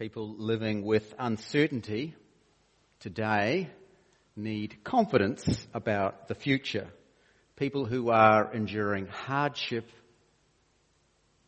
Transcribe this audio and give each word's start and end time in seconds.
People 0.00 0.34
living 0.38 0.82
with 0.82 1.14
uncertainty 1.18 2.14
today 3.00 3.68
need 4.34 4.82
confidence 4.82 5.68
about 5.74 6.26
the 6.26 6.34
future. 6.34 6.88
People 7.54 7.84
who 7.84 8.08
are 8.08 8.50
enduring 8.50 9.08
hardship 9.08 9.90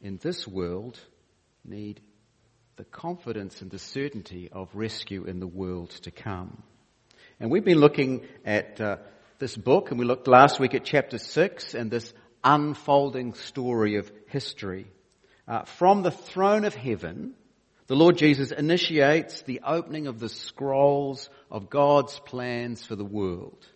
in 0.02 0.18
this 0.20 0.46
world 0.46 1.00
need 1.64 2.02
the 2.76 2.84
confidence 2.84 3.62
and 3.62 3.70
the 3.70 3.78
certainty 3.78 4.50
of 4.52 4.68
rescue 4.74 5.24
in 5.24 5.40
the 5.40 5.46
world 5.46 5.88
to 6.02 6.10
come. 6.10 6.62
And 7.40 7.50
we've 7.50 7.64
been 7.64 7.80
looking 7.80 8.26
at 8.44 8.78
uh, 8.82 8.96
this 9.38 9.56
book, 9.56 9.90
and 9.90 9.98
we 9.98 10.04
looked 10.04 10.28
last 10.28 10.60
week 10.60 10.74
at 10.74 10.84
chapter 10.84 11.16
6 11.16 11.72
and 11.72 11.90
this 11.90 12.12
unfolding 12.44 13.32
story 13.32 13.96
of 13.96 14.12
history. 14.26 14.88
Uh, 15.48 15.64
from 15.64 16.02
the 16.02 16.10
throne 16.10 16.66
of 16.66 16.74
heaven, 16.74 17.34
the 17.92 17.98
Lord 17.98 18.16
Jesus 18.16 18.52
initiates 18.52 19.42
the 19.42 19.60
opening 19.66 20.06
of 20.06 20.18
the 20.18 20.30
scrolls 20.30 21.28
of 21.50 21.68
God's 21.68 22.18
plans 22.20 22.82
for 22.82 22.96
the 22.96 23.04
world. 23.04 23.66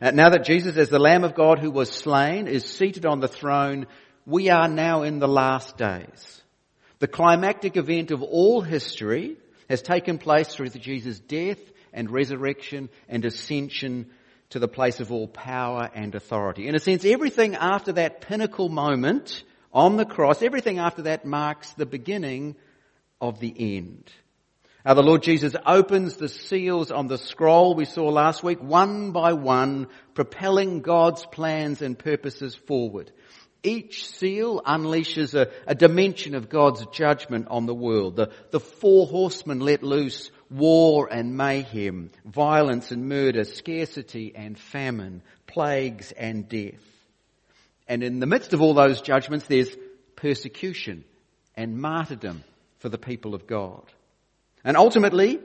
Uh, 0.00 0.12
now 0.12 0.30
that 0.30 0.44
Jesus, 0.44 0.76
as 0.76 0.90
the 0.90 1.00
Lamb 1.00 1.24
of 1.24 1.34
God 1.34 1.58
who 1.58 1.72
was 1.72 1.90
slain, 1.90 2.46
is 2.46 2.64
seated 2.64 3.04
on 3.04 3.18
the 3.18 3.26
throne, 3.26 3.88
we 4.26 4.48
are 4.48 4.68
now 4.68 5.02
in 5.02 5.18
the 5.18 5.26
last 5.26 5.76
days. 5.76 6.40
The 7.00 7.08
climactic 7.08 7.76
event 7.76 8.12
of 8.12 8.22
all 8.22 8.60
history 8.60 9.36
has 9.68 9.82
taken 9.82 10.18
place 10.18 10.54
through 10.54 10.68
Jesus' 10.68 11.18
death 11.18 11.58
and 11.92 12.12
resurrection 12.12 12.90
and 13.08 13.24
ascension 13.24 14.06
to 14.50 14.60
the 14.60 14.68
place 14.68 15.00
of 15.00 15.10
all 15.10 15.26
power 15.26 15.90
and 15.92 16.14
authority. 16.14 16.68
In 16.68 16.76
a 16.76 16.78
sense, 16.78 17.04
everything 17.04 17.56
after 17.56 17.90
that 17.94 18.20
pinnacle 18.20 18.68
moment 18.68 19.42
on 19.72 19.96
the 19.96 20.06
cross, 20.06 20.42
everything 20.42 20.78
after 20.78 21.02
that 21.02 21.24
marks 21.24 21.72
the 21.72 21.86
beginning 21.86 22.54
of 23.22 23.38
the 23.38 23.78
end. 23.78 24.10
Now 24.84 24.94
the 24.94 25.02
Lord 25.02 25.22
Jesus 25.22 25.54
opens 25.64 26.16
the 26.16 26.28
seals 26.28 26.90
on 26.90 27.06
the 27.06 27.16
scroll 27.16 27.76
we 27.76 27.84
saw 27.84 28.08
last 28.08 28.42
week, 28.42 28.60
one 28.60 29.12
by 29.12 29.32
one, 29.32 29.86
propelling 30.14 30.80
God's 30.80 31.24
plans 31.24 31.82
and 31.82 31.96
purposes 31.96 32.56
forward. 32.56 33.12
Each 33.62 34.08
seal 34.08 34.60
unleashes 34.60 35.34
a, 35.34 35.52
a 35.68 35.76
dimension 35.76 36.34
of 36.34 36.48
God's 36.48 36.84
judgment 36.86 37.46
on 37.48 37.66
the 37.66 37.74
world. 37.74 38.16
The, 38.16 38.32
the 38.50 38.58
four 38.58 39.06
horsemen 39.06 39.60
let 39.60 39.84
loose 39.84 40.32
war 40.50 41.08
and 41.08 41.36
mayhem, 41.36 42.10
violence 42.24 42.90
and 42.90 43.08
murder, 43.08 43.44
scarcity 43.44 44.32
and 44.34 44.58
famine, 44.58 45.22
plagues 45.46 46.10
and 46.10 46.48
death. 46.48 46.82
And 47.86 48.02
in 48.02 48.18
the 48.18 48.26
midst 48.26 48.52
of 48.52 48.60
all 48.60 48.74
those 48.74 49.00
judgments, 49.00 49.46
there's 49.46 49.74
persecution 50.16 51.04
and 51.54 51.78
martyrdom 51.78 52.42
for 52.82 52.88
the 52.88 52.98
people 52.98 53.34
of 53.34 53.46
God. 53.46 53.84
And 54.64 54.76
ultimately, 54.76 55.38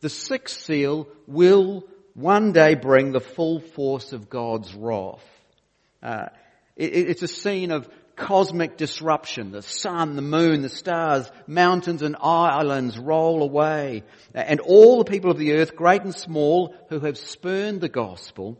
the 0.00 0.10
sixth 0.10 0.60
seal 0.60 1.08
will 1.26 1.88
one 2.14 2.52
day 2.52 2.74
bring 2.74 3.12
the 3.12 3.20
full 3.20 3.60
force 3.60 4.12
of 4.12 4.28
God's 4.28 4.74
wrath. 4.74 5.24
Uh, 6.02 6.26
it, 6.76 6.92
it's 6.92 7.22
a 7.22 7.28
scene 7.28 7.70
of 7.70 7.88
cosmic 8.14 8.76
disruption. 8.76 9.52
The 9.52 9.62
sun, 9.62 10.16
the 10.16 10.22
moon, 10.22 10.60
the 10.60 10.68
stars, 10.68 11.30
mountains 11.46 12.02
and 12.02 12.14
islands 12.20 12.98
roll 12.98 13.42
away. 13.42 14.02
And 14.34 14.60
all 14.60 14.98
the 14.98 15.10
people 15.10 15.30
of 15.30 15.38
the 15.38 15.54
earth, 15.54 15.74
great 15.74 16.02
and 16.02 16.14
small, 16.14 16.74
who 16.90 17.00
have 17.00 17.16
spurned 17.16 17.80
the 17.80 17.88
gospel, 17.88 18.58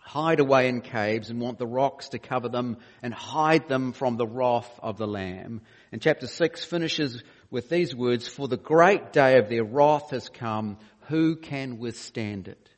hide 0.00 0.40
away 0.40 0.68
in 0.68 0.80
caves 0.80 1.30
and 1.30 1.40
want 1.40 1.58
the 1.58 1.66
rocks 1.66 2.10
to 2.10 2.18
cover 2.18 2.48
them 2.48 2.76
and 3.02 3.14
hide 3.14 3.68
them 3.68 3.92
from 3.92 4.16
the 4.16 4.26
wrath 4.26 4.70
of 4.82 4.98
the 4.98 5.06
Lamb. 5.06 5.62
And 5.92 6.02
chapter 6.02 6.26
6 6.26 6.64
finishes 6.64 7.22
with 7.52 7.68
these 7.68 7.94
words, 7.94 8.26
For 8.26 8.48
the 8.48 8.56
great 8.56 9.12
day 9.12 9.38
of 9.38 9.48
their 9.48 9.62
wrath 9.62 10.10
has 10.10 10.28
come, 10.28 10.78
who 11.02 11.36
can 11.36 11.78
withstand 11.78 12.48
it? 12.48 12.68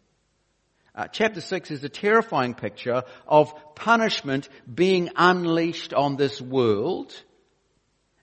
Uh, 0.94 1.06
chapter 1.06 1.40
6 1.40 1.70
is 1.70 1.82
a 1.82 1.88
terrifying 1.88 2.54
picture 2.54 3.04
of 3.26 3.54
punishment 3.74 4.48
being 4.72 5.10
unleashed 5.16 5.94
on 5.94 6.16
this 6.16 6.40
world 6.40 7.14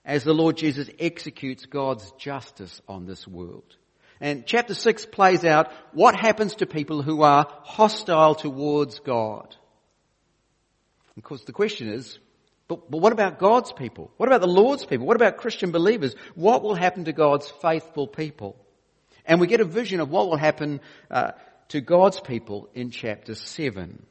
as 0.04 0.24
the 0.24 0.34
Lord 0.34 0.56
Jesus 0.56 0.88
executes 0.98 1.66
God's 1.66 2.10
justice 2.12 2.80
on 2.86 3.06
this 3.06 3.26
world. 3.26 3.76
And 4.20 4.46
chapter 4.46 4.74
6 4.74 5.06
plays 5.06 5.44
out 5.44 5.72
what 5.92 6.14
happens 6.14 6.56
to 6.56 6.66
people 6.66 7.02
who 7.02 7.22
are 7.22 7.46
hostile 7.62 8.34
towards 8.34 9.00
God. 9.00 9.54
Of 11.16 11.22
course, 11.22 11.44
the 11.44 11.52
question 11.52 11.88
is, 11.88 12.18
but, 12.68 12.90
but 12.90 12.98
what 12.98 13.12
about 13.12 13.38
God's 13.38 13.72
people? 13.72 14.10
What 14.16 14.28
about 14.28 14.40
the 14.40 14.46
Lord's 14.46 14.84
people? 14.84 15.06
What 15.06 15.16
about 15.16 15.36
Christian 15.36 15.72
believers? 15.72 16.14
What 16.34 16.62
will 16.62 16.74
happen 16.74 17.04
to 17.04 17.12
God's 17.12 17.48
faithful 17.50 18.06
people? 18.06 18.56
And 19.24 19.40
we 19.40 19.46
get 19.46 19.60
a 19.60 19.64
vision 19.64 20.00
of 20.00 20.10
what 20.10 20.28
will 20.28 20.36
happen 20.36 20.80
uh, 21.10 21.32
to 21.68 21.80
God's 21.80 22.20
people 22.20 22.68
in 22.74 22.90
chapter 22.90 23.34
7. 23.34 24.04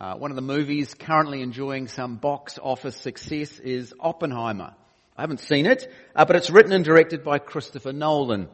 Uh, 0.00 0.14
one 0.14 0.30
of 0.30 0.36
the 0.36 0.42
movies 0.42 0.94
currently 0.94 1.42
enjoying 1.42 1.88
some 1.88 2.16
box 2.16 2.58
office 2.62 2.96
success 2.96 3.58
is 3.58 3.92
Oppenheimer. 3.98 4.74
I 5.16 5.22
haven't 5.22 5.40
seen 5.40 5.66
it, 5.66 5.92
uh, 6.14 6.24
but 6.24 6.36
it's 6.36 6.50
written 6.50 6.72
and 6.72 6.84
directed 6.84 7.24
by 7.24 7.40
Christopher 7.40 7.92
Nolan. 7.92 8.48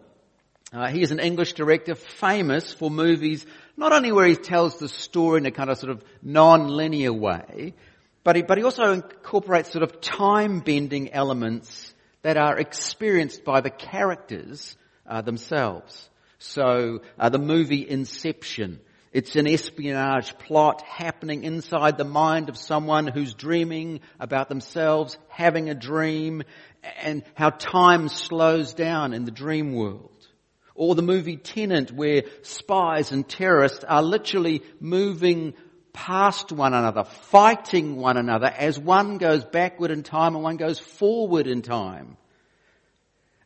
Uh, 0.73 0.89
he 0.89 1.03
is 1.03 1.11
an 1.11 1.21
English 1.21 1.53
director 1.53 1.95
famous 1.95 2.73
for 2.73 2.91
movies 2.91 3.45
not 3.77 3.93
only 3.93 4.13
where 4.13 4.27
he 4.27 4.37
tells 4.37 4.79
the 4.79 4.89
story 4.89 5.39
in 5.39 5.47
a 5.47 5.51
kind 5.51 5.71
of 5.71 5.79
sort 5.79 5.91
of 5.91 6.05
non-linear 6.23 7.13
way, 7.13 7.75
but 8.23 8.37
he, 8.37 8.43
but 8.43 8.59
he 8.59 8.65
also 8.65 8.93
incorporates 8.93 9.73
sort 9.73 9.83
of 9.83 10.01
time-bending 10.01 11.13
elements 11.13 11.95
that 12.23 12.37
are 12.37 12.59
experienced 12.59 13.45
by 13.45 13.61
the 13.61 13.71
characters 13.71 14.77
uh, 15.07 15.21
themselves. 15.21 16.09
So 16.39 17.03
uh, 17.19 17.29
the 17.29 17.39
movie 17.39 17.89
Inception. 17.89 18.81
It's 19.13 19.37
an 19.37 19.47
espionage 19.47 20.37
plot 20.39 20.83
happening 20.83 21.45
inside 21.45 21.99
the 21.99 22.05
mind 22.05 22.49
of 22.49 22.57
someone 22.57 23.07
who's 23.07 23.35
dreaming 23.35 24.01
about 24.19 24.49
themselves, 24.49 25.17
having 25.29 25.71
a 25.71 25.75
dream, 25.75 26.43
and 27.01 27.23
how 27.35 27.51
time 27.51 28.09
slows 28.09 28.75
down 28.75 29.15
in 29.15 29.25
the 29.25 29.31
dream 29.31 29.75
world. 29.75 30.14
Or 30.75 30.95
the 30.95 31.03
movie 31.03 31.37
Tenet 31.37 31.93
where 31.93 32.25
spies 32.43 33.13
and 33.13 33.29
terrorists 33.29 33.85
are 33.85 34.03
literally 34.03 34.63
moving 34.81 35.55
past 35.93 36.51
one 36.51 36.75
another, 36.75 37.05
fighting 37.05 37.97
one 37.97 38.17
another 38.17 38.49
as 38.49 38.79
one 38.79 39.19
goes 39.19 39.45
backward 39.45 39.91
in 39.91 40.03
time 40.03 40.35
and 40.35 40.43
one 40.43 40.57
goes 40.57 40.79
forward 40.79 41.47
in 41.47 41.63
time. 41.63 42.17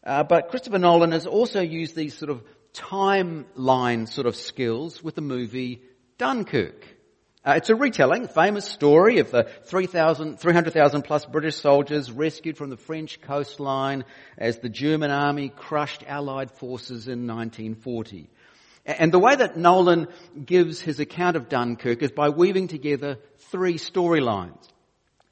Uh, 0.03 0.25
but 0.25 0.49
Christopher 0.49 0.79
Nolan 0.79 1.13
has 1.13 1.27
also 1.27 1.61
used 1.61 1.95
these 1.95 2.17
sort 2.17 2.31
of 2.31 2.43
timeline 2.73 4.09
sort 4.09 4.27
of 4.27 4.35
skills 4.35 5.03
with 5.03 5.15
the 5.15 5.21
movie 5.21 5.83
Dunkirk. 6.17 6.98
Uh, 7.49 7.55
it's 7.55 7.71
a 7.71 7.75
retelling, 7.75 8.29
famous 8.29 8.67
story 8.67 9.21
of 9.21 9.31
the 9.31 9.45
300,000 9.65 11.03
plus 11.03 11.25
British 11.25 11.57
soldiers 11.57 12.13
rescued 12.13 12.59
from 12.59 12.69
the 12.69 12.77
French 12.77 13.23
coastline 13.23 14.05
as 14.37 14.59
the 14.59 14.69
German 14.69 15.11
army 15.11 15.49
crushed 15.49 16.05
Allied 16.07 16.51
forces 16.51 17.09
in 17.09 17.27
1940. 17.27 18.29
And 18.85 19.11
the 19.11 19.19
way 19.19 19.35
that 19.35 19.57
Nolan 19.57 20.09
gives 20.45 20.83
his 20.83 21.01
account 21.01 21.39
of 21.39 21.49
Dunkirk 21.49 22.03
is 22.03 22.13
by 22.13 22.29
weaving 22.29 22.69
together 22.69 23.17
three 23.51 23.79
storylines. 23.79 24.69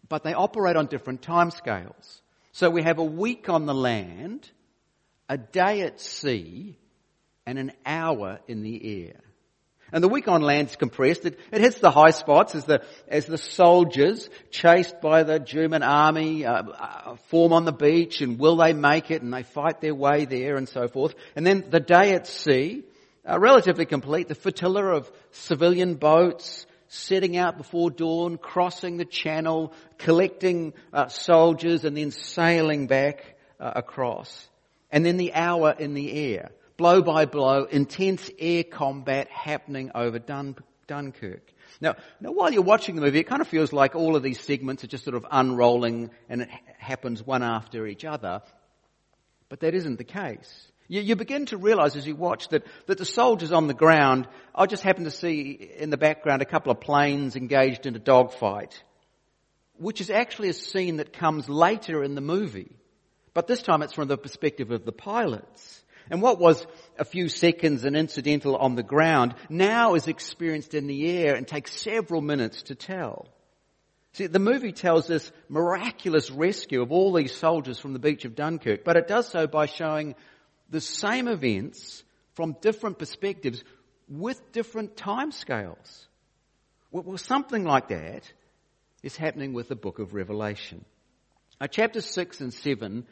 But 0.09 0.25
they 0.25 0.33
operate 0.33 0.77
on 0.77 0.87
different 0.87 1.21
timescales. 1.21 2.23
So 2.53 2.71
we 2.71 2.83
have 2.83 2.97
a 2.97 3.05
week 3.05 3.51
on 3.51 3.67
the 3.67 3.75
land, 3.75 4.51
a 5.29 5.37
day 5.37 5.83
at 5.83 6.01
sea, 6.01 6.79
and 7.45 7.59
an 7.59 7.73
hour 7.85 8.41
in 8.49 8.63
the 8.63 9.05
air. 9.05 9.21
And 9.93 10.03
the 10.03 10.09
week 10.09 10.27
on 10.27 10.43
land 10.43 10.69
is 10.69 10.77
compressed. 10.77 11.25
It, 11.25 11.39
it, 11.53 11.61
hits 11.61 11.79
the 11.79 11.93
high 11.93 12.11
spots 12.11 12.55
as 12.55 12.65
the, 12.65 12.83
as 13.07 13.27
the 13.27 13.39
soldiers 13.39 14.29
chased 14.51 15.01
by 15.01 15.23
the 15.23 15.39
German 15.39 15.83
army 15.85 16.45
uh, 16.45 16.63
uh, 16.63 17.17
form 17.29 17.53
on 17.53 17.65
the 17.65 17.73
beach 17.73 18.21
and 18.21 18.39
will 18.39 18.57
they 18.57 18.73
make 18.73 19.11
it 19.11 19.23
and 19.23 19.33
they 19.33 19.45
fight 19.45 19.81
their 19.81 19.95
way 19.95 20.25
there 20.25 20.57
and 20.57 20.69
so 20.69 20.89
forth. 20.89 21.15
And 21.37 21.47
then 21.47 21.67
the 21.71 21.79
day 21.81 22.15
at 22.15 22.27
sea, 22.27 22.83
uh, 23.29 23.39
relatively 23.39 23.87
complete, 23.87 24.27
the 24.27 24.35
flotilla 24.35 24.97
of 24.97 25.11
civilian 25.31 25.95
boats 25.95 26.67
setting 26.89 27.37
out 27.37 27.57
before 27.57 27.91
dawn, 27.91 28.39
crossing 28.39 28.97
the 28.97 29.05
channel, 29.05 29.73
collecting 29.99 30.73
uh, 30.93 31.09
soldiers 31.09 31.85
and 31.85 31.97
then 31.97 32.11
sailing 32.11 32.87
back 32.87 33.37
uh, 33.61 33.73
across. 33.77 34.49
And 34.91 35.05
then 35.05 35.17
the 35.17 35.35
hour 35.35 35.75
in 35.77 35.95
the 35.95 36.13
air 36.13 36.51
blow 36.77 37.03
by 37.03 37.27
blow, 37.27 37.65
intense 37.65 38.31
air 38.39 38.65
combat 38.65 39.29
happening 39.29 39.91
over 39.95 40.19
Dun- 40.19 40.57
Dunkirk. 40.87 41.53
Now, 41.81 41.97
now, 42.21 42.33
while 42.33 42.53
you're 42.53 42.63
watching 42.63 42.95
the 42.97 43.03
movie, 43.03 43.19
it 43.21 43.27
kind 43.27 43.43
of 43.43 43.49
feels 43.49 43.73
like 43.73 43.95
all 43.95 44.17
of 44.17 44.23
these 44.23 44.41
segments 44.41 44.85
are 44.85 44.87
just 44.89 45.05
sort 45.05 45.17
of 45.17 45.27
unrolling 45.31 46.11
and 46.29 46.43
it 46.43 46.49
happens 46.79 47.25
one 47.25 47.43
after 47.43 47.87
each 47.87 48.05
other. 48.05 48.43
But 49.49 49.61
that 49.61 49.75
isn't 49.75 49.99
the 49.99 50.05
case. 50.05 50.71
You, 50.89 51.01
you 51.01 51.17
begin 51.17 51.47
to 51.47 51.57
realize 51.57 51.97
as 51.97 52.07
you 52.07 52.17
watch 52.17 52.49
that, 52.49 52.65
that 52.87 52.99
the 52.99 53.05
soldiers 53.05 53.53
on 53.53 53.67
the 53.67 53.75
ground, 53.75 54.29
I 54.55 54.67
just 54.67 54.83
happen 54.83 55.05
to 55.05 55.11
see 55.11 55.51
in 55.51 55.91
the 55.91 55.97
background 55.97 56.43
a 56.43 56.47
couple 56.47 56.73
of 56.73 56.81
planes 56.81 57.37
engaged 57.37 57.87
in 57.87 57.97
a 57.97 58.01
dogfight, 58.01 58.83
which 59.79 60.01
is 60.01 60.11
actually 60.11 60.49
a 60.49 60.55
scene 60.55 60.97
that 60.97 61.13
comes 61.13 61.49
later 61.49 62.03
in 62.03 62.15
the 62.15 62.21
movie. 62.21 62.77
But 63.35 63.47
this 63.47 63.63
time 63.63 63.83
it's 63.83 63.93
from 63.93 64.09
the 64.09 64.17
perspective 64.17 64.71
of 64.71 64.85
the 64.85 64.93
pilots. 64.93 65.85
And 66.11 66.23
what 66.23 66.39
was 66.39 66.67
a 66.99 67.05
few 67.05 67.29
seconds 67.29 67.85
and 67.85 67.97
incidental 67.97 68.57
on 68.57 68.75
the 68.75 68.83
ground 68.83 69.35
now 69.49 69.95
is 69.95 70.07
experienced 70.07 70.75
in 70.75 70.87
the 70.87 71.11
air 71.11 71.35
and 71.35 71.47
takes 71.47 71.73
several 71.73 72.21
minutes 72.21 72.63
to 72.65 72.75
tell. 72.75 73.29
See, 74.13 74.29
the 74.29 74.39
movie 74.39 74.73
tells 74.73 75.07
this 75.07 75.31
miraculous 75.49 76.31
rescue 76.31 76.81
of 76.81 76.91
all 76.91 77.13
these 77.13 77.35
soldiers 77.35 77.79
from 77.79 77.93
the 77.93 77.99
beach 77.99 78.25
of 78.25 78.35
Dunkirk, 78.35 78.85
but 78.85 78.97
it 78.97 79.09
does 79.09 79.29
so 79.29 79.47
by 79.47 79.67
showing 79.67 80.15
the 80.71 80.81
same 80.81 81.29
events 81.29 82.03
from 82.35 82.57
different 82.61 82.99
perspectives 82.99 83.63
with 84.09 84.53
different 84.53 84.97
timescales. 84.97 86.07
Well, 86.91 87.19
something 87.19 87.65
like 87.65 87.89
that 87.89 88.23
is 89.03 89.17
happening 89.17 89.53
with 89.53 89.69
the 89.69 89.77
book 89.77 89.99
of 89.99 90.15
Revelation. 90.15 90.85
Now, 91.61 91.67
chapters 91.67 92.07
6 92.07 92.41
and 92.41 92.55
7 92.55 93.07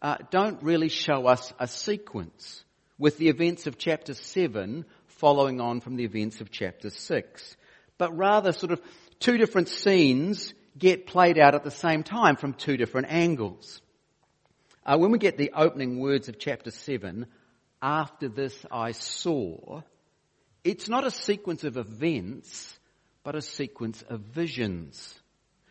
uh, 0.00 0.16
don't 0.30 0.62
really 0.62 0.88
show 0.88 1.26
us 1.26 1.52
a 1.58 1.66
sequence 1.66 2.64
with 2.98 3.18
the 3.18 3.28
events 3.28 3.66
of 3.66 3.78
chapter 3.78 4.14
7 4.14 4.84
following 5.06 5.60
on 5.60 5.80
from 5.80 5.96
the 5.96 6.04
events 6.04 6.40
of 6.40 6.50
chapter 6.50 6.90
6, 6.90 7.56
but 7.96 8.16
rather 8.16 8.52
sort 8.52 8.72
of 8.72 8.80
two 9.18 9.36
different 9.36 9.68
scenes 9.68 10.54
get 10.76 11.06
played 11.06 11.38
out 11.38 11.54
at 11.54 11.64
the 11.64 11.70
same 11.70 12.02
time 12.02 12.36
from 12.36 12.54
two 12.54 12.76
different 12.76 13.08
angles. 13.10 13.80
Uh, 14.86 14.96
when 14.96 15.10
we 15.10 15.18
get 15.18 15.36
the 15.36 15.52
opening 15.54 15.98
words 15.98 16.28
of 16.28 16.38
chapter 16.38 16.70
7, 16.70 17.26
after 17.82 18.28
this 18.28 18.54
I 18.70 18.92
saw, 18.92 19.82
it's 20.64 20.88
not 20.88 21.06
a 21.06 21.10
sequence 21.10 21.64
of 21.64 21.76
events, 21.76 22.78
but 23.24 23.34
a 23.34 23.42
sequence 23.42 24.02
of 24.08 24.20
visions. 24.20 25.18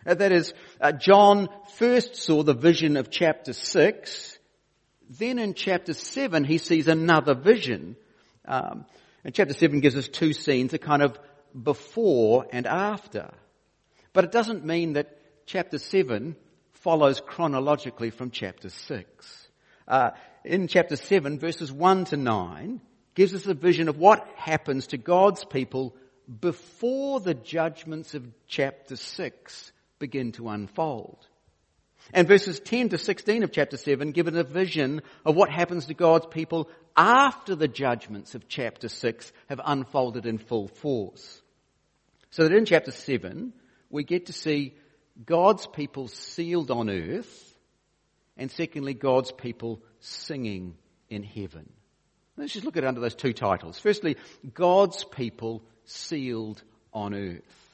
Uh, 0.08 0.14
that 0.14 0.32
is, 0.32 0.54
uh, 0.80 0.94
John 0.94 1.50
first 1.76 2.16
saw 2.16 2.42
the 2.42 2.54
vision 2.54 2.96
of 2.96 3.12
chapter 3.12 3.52
6. 3.52 4.40
Then 5.10 5.38
in 5.38 5.54
chapter 5.54 5.94
7, 5.94 6.46
he 6.46 6.58
sees 6.58 6.88
another 6.88 7.34
vision. 7.34 7.98
Um, 8.46 8.86
and 9.26 9.36
chapter 9.36 9.54
7 9.54 9.82
gives 9.82 9.98
us 9.98 10.08
two 10.08 10.32
scenes, 10.32 10.74
a 10.74 10.78
kind 10.78 11.02
of 11.02 11.20
before 11.62 12.48
and 12.52 12.66
after. 12.66 13.32
But 14.14 14.24
it 14.24 14.32
doesn't 14.32 14.66
mean 14.66 14.94
that 14.94 15.20
chapter 15.46 15.78
7 15.78 16.38
follows 16.72 17.20
chronologically 17.20 18.10
from 18.10 18.32
chapter 18.32 18.70
6. 18.70 19.48
Uh, 19.90 20.12
in 20.46 20.70
chapter 20.70 20.96
7, 20.96 21.38
verses 21.38 21.70
1 21.70 22.06
to 22.06 22.18
9, 22.18 22.80
gives 23.14 23.34
us 23.34 23.46
a 23.46 23.54
vision 23.54 23.90
of 23.90 23.98
what 23.98 24.26
happens 24.36 24.88
to 24.88 24.98
God's 24.98 25.44
people 25.44 25.96
before 26.40 27.20
the 27.20 27.34
judgments 27.34 28.14
of 28.14 28.26
chapter 28.48 28.96
6 28.96 29.72
begin 30.00 30.32
to 30.34 30.50
unfold. 30.50 31.26
And 32.14 32.28
verses 32.28 32.60
10 32.60 32.90
to 32.90 32.98
16 32.98 33.44
of 33.44 33.52
chapter 33.52 33.78
7 33.78 34.12
give 34.12 34.28
a 34.28 34.44
vision 34.44 35.02
of 35.26 35.36
what 35.36 35.50
happens 35.50 35.88
to 35.88 35.94
God's 35.94 36.26
people 36.28 36.70
after 36.96 37.56
the 37.56 37.68
judgments 37.68 38.34
of 38.36 38.48
chapter 38.48 38.88
6 38.88 39.32
have 39.50 39.62
unfolded 39.64 40.26
in 40.26 40.38
full 40.38 40.68
force. 40.68 41.42
So 42.32 42.44
that 42.44 42.56
in 42.56 42.66
chapter 42.66 42.92
7, 42.92 43.54
we 43.90 44.04
get 44.04 44.28
to 44.28 44.34
see 44.34 44.74
God's 45.26 45.66
people 45.68 46.08
sealed 46.08 46.72
on 46.72 46.90
earth, 46.90 47.56
and 48.38 48.52
secondly, 48.52 48.94
God's 48.94 49.32
people 49.32 49.82
singing 50.00 50.76
in 51.10 51.24
heaven. 51.24 51.72
Let's 52.36 52.54
just 52.54 52.66
look 52.66 52.78
at 52.78 52.84
it 52.84 52.88
under 52.88 53.02
those 53.02 53.16
two 53.16 53.34
titles. 53.34 53.80
Firstly, 53.80 54.16
God's 54.54 55.04
people 55.04 55.64
sealed 55.86 56.62
on 56.94 57.16
earth. 57.16 57.67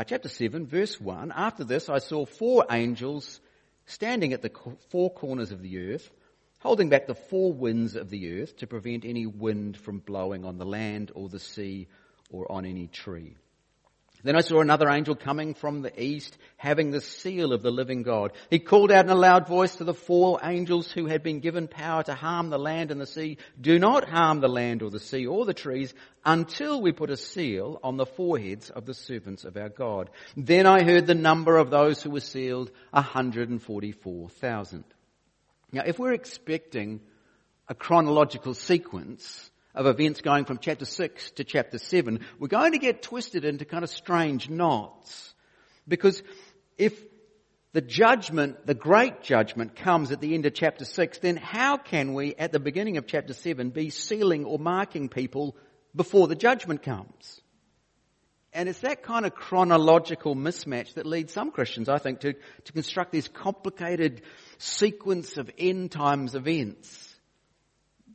Uh, 0.00 0.04
chapter 0.04 0.30
7, 0.30 0.66
verse 0.66 0.98
1. 0.98 1.30
After 1.30 1.62
this, 1.62 1.90
I 1.90 1.98
saw 1.98 2.24
four 2.24 2.64
angels 2.70 3.38
standing 3.84 4.32
at 4.32 4.40
the 4.40 4.50
four 4.88 5.10
corners 5.10 5.52
of 5.52 5.60
the 5.60 5.92
earth, 5.92 6.10
holding 6.60 6.88
back 6.88 7.06
the 7.06 7.14
four 7.14 7.52
winds 7.52 7.96
of 7.96 8.08
the 8.08 8.40
earth 8.40 8.56
to 8.56 8.66
prevent 8.66 9.04
any 9.04 9.26
wind 9.26 9.76
from 9.76 9.98
blowing 9.98 10.46
on 10.46 10.56
the 10.56 10.64
land 10.64 11.12
or 11.14 11.28
the 11.28 11.38
sea 11.38 11.86
or 12.30 12.50
on 12.50 12.64
any 12.64 12.86
tree. 12.86 13.36
Then 14.22 14.36
I 14.36 14.40
saw 14.40 14.60
another 14.60 14.88
angel 14.90 15.14
coming 15.14 15.54
from 15.54 15.80
the 15.80 16.02
east, 16.02 16.36
having 16.56 16.90
the 16.90 17.00
seal 17.00 17.52
of 17.52 17.62
the 17.62 17.70
living 17.70 18.02
God. 18.02 18.32
He 18.50 18.58
called 18.58 18.92
out 18.92 19.06
in 19.06 19.10
a 19.10 19.14
loud 19.14 19.48
voice 19.48 19.76
to 19.76 19.84
the 19.84 19.94
four 19.94 20.40
angels 20.42 20.92
who 20.92 21.06
had 21.06 21.22
been 21.22 21.40
given 21.40 21.68
power 21.68 22.02
to 22.02 22.14
harm 22.14 22.50
the 22.50 22.58
land 22.58 22.90
and 22.90 23.00
the 23.00 23.06
sea, 23.06 23.38
do 23.60 23.78
not 23.78 24.08
harm 24.08 24.40
the 24.40 24.48
land 24.48 24.82
or 24.82 24.90
the 24.90 25.00
sea 25.00 25.26
or 25.26 25.46
the 25.46 25.54
trees 25.54 25.94
until 26.24 26.82
we 26.82 26.92
put 26.92 27.10
a 27.10 27.16
seal 27.16 27.80
on 27.82 27.96
the 27.96 28.06
foreheads 28.06 28.68
of 28.68 28.84
the 28.84 28.94
servants 28.94 29.44
of 29.44 29.56
our 29.56 29.70
God. 29.70 30.10
Then 30.36 30.66
I 30.66 30.82
heard 30.82 31.06
the 31.06 31.14
number 31.14 31.56
of 31.56 31.70
those 31.70 32.02
who 32.02 32.10
were 32.10 32.20
sealed, 32.20 32.70
144,000. 32.90 34.84
Now 35.72 35.82
if 35.86 35.98
we're 35.98 36.12
expecting 36.12 37.00
a 37.68 37.74
chronological 37.74 38.52
sequence, 38.52 39.50
of 39.74 39.86
events 39.86 40.20
going 40.20 40.44
from 40.44 40.58
chapter 40.58 40.84
6 40.84 41.30
to 41.32 41.44
chapter 41.44 41.78
7, 41.78 42.20
we're 42.38 42.48
going 42.48 42.72
to 42.72 42.78
get 42.78 43.02
twisted 43.02 43.44
into 43.44 43.64
kind 43.64 43.84
of 43.84 43.90
strange 43.90 44.50
knots. 44.50 45.34
Because 45.86 46.22
if 46.76 47.00
the 47.72 47.80
judgment, 47.80 48.66
the 48.66 48.74
great 48.74 49.22
judgment 49.22 49.76
comes 49.76 50.10
at 50.10 50.20
the 50.20 50.34
end 50.34 50.46
of 50.46 50.54
chapter 50.54 50.84
6, 50.84 51.18
then 51.18 51.36
how 51.36 51.76
can 51.76 52.14
we 52.14 52.34
at 52.34 52.52
the 52.52 52.60
beginning 52.60 52.96
of 52.96 53.06
chapter 53.06 53.32
7 53.32 53.70
be 53.70 53.90
sealing 53.90 54.44
or 54.44 54.58
marking 54.58 55.08
people 55.08 55.56
before 55.94 56.26
the 56.26 56.34
judgment 56.34 56.82
comes? 56.82 57.40
And 58.52 58.68
it's 58.68 58.80
that 58.80 59.04
kind 59.04 59.24
of 59.24 59.36
chronological 59.36 60.34
mismatch 60.34 60.94
that 60.94 61.06
leads 61.06 61.32
some 61.32 61.52
Christians, 61.52 61.88
I 61.88 61.98
think, 61.98 62.20
to, 62.20 62.32
to 62.32 62.72
construct 62.72 63.12
this 63.12 63.28
complicated 63.28 64.22
sequence 64.58 65.36
of 65.36 65.48
end 65.56 65.92
times 65.92 66.34
events 66.34 67.09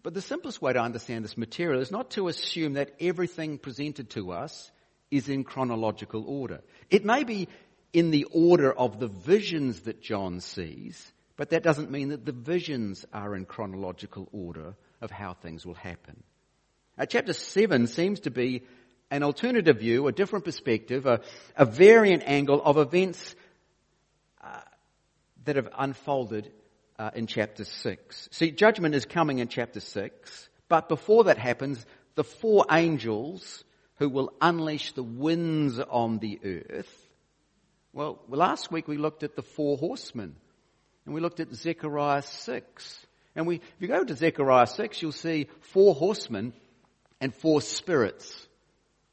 but 0.06 0.14
the 0.14 0.22
simplest 0.22 0.62
way 0.62 0.72
to 0.72 0.80
understand 0.80 1.26
this 1.26 1.36
material 1.36 1.82
is 1.82 1.90
not 1.90 2.12
to 2.12 2.28
assume 2.28 2.74
that 2.74 2.92
everything 3.00 3.58
presented 3.58 4.08
to 4.12 4.34
us 4.34 4.72
is 5.10 5.30
in 5.30 5.44
chronological 5.44 6.24
order. 6.28 6.62
It 6.92 7.04
may 7.04 7.24
be 7.24 7.48
in 7.92 8.12
the 8.12 8.26
order 8.26 8.72
of 8.72 9.00
the 9.00 9.08
visions 9.08 9.80
that 9.82 10.04
John 10.04 10.42
sees, 10.42 11.12
but 11.38 11.50
that 11.50 11.64
doesn't 11.64 11.90
mean 11.90 12.10
that 12.10 12.24
the 12.24 12.34
visions 12.34 13.04
are 13.12 13.36
in 13.36 13.46
chronological 13.46 14.30
order 14.32 14.76
of 15.02 15.10
how 15.10 15.34
things 15.34 15.66
will 15.66 15.74
happen. 15.74 16.22
Now, 17.00 17.06
chapter 17.06 17.34
7 17.34 17.88
seems 17.88 18.20
to 18.22 18.30
be 18.30 18.62
an 19.10 19.24
alternative 19.24 19.80
view, 19.80 20.06
a 20.06 20.12
different 20.12 20.46
perspective, 20.46 21.08
a, 21.08 21.22
a 21.58 21.66
variant 21.66 22.22
angle 22.28 22.62
of 22.64 22.78
events 22.78 23.36
uh, 24.44 24.62
that 25.46 25.56
have 25.56 25.70
unfolded 25.76 26.52
uh, 26.98 27.12
in 27.14 27.28
chapter 27.28 27.66
6. 27.66 28.30
See, 28.32 28.52
judgment 28.52 28.96
is 28.96 29.06
coming 29.06 29.40
in 29.40 29.48
chapter 29.48 29.80
6, 29.80 30.50
but 30.68 30.90
before 30.90 31.26
that 31.26 31.38
happens, 31.38 31.86
the 32.16 32.24
four 32.24 32.66
angels 32.72 33.64
who 33.98 34.10
will 34.10 34.34
unleash 34.42 34.94
the 34.94 35.04
winds 35.04 35.80
on 35.80 36.20
the 36.20 36.40
earth. 36.44 37.08
Well, 37.94 38.20
last 38.28 38.72
week 38.72 38.88
we 38.88 38.98
looked 38.98 39.24
at 39.24 39.36
the 39.36 39.44
four 39.44 39.78
horsemen, 39.78 40.36
and 41.06 41.14
we 41.14 41.22
looked 41.22 41.40
at 41.40 41.54
Zechariah 41.54 42.24
6. 42.24 43.06
And 43.36 43.48
we, 43.48 43.56
if 43.56 43.62
you 43.80 43.88
go 43.88 44.04
to 44.04 44.16
Zechariah 44.16 44.68
6, 44.68 45.02
you'll 45.02 45.12
see 45.12 45.48
four 45.62 45.94
horsemen 45.94 46.54
and 47.22 47.34
four 47.34 47.62
spirits, 47.62 48.48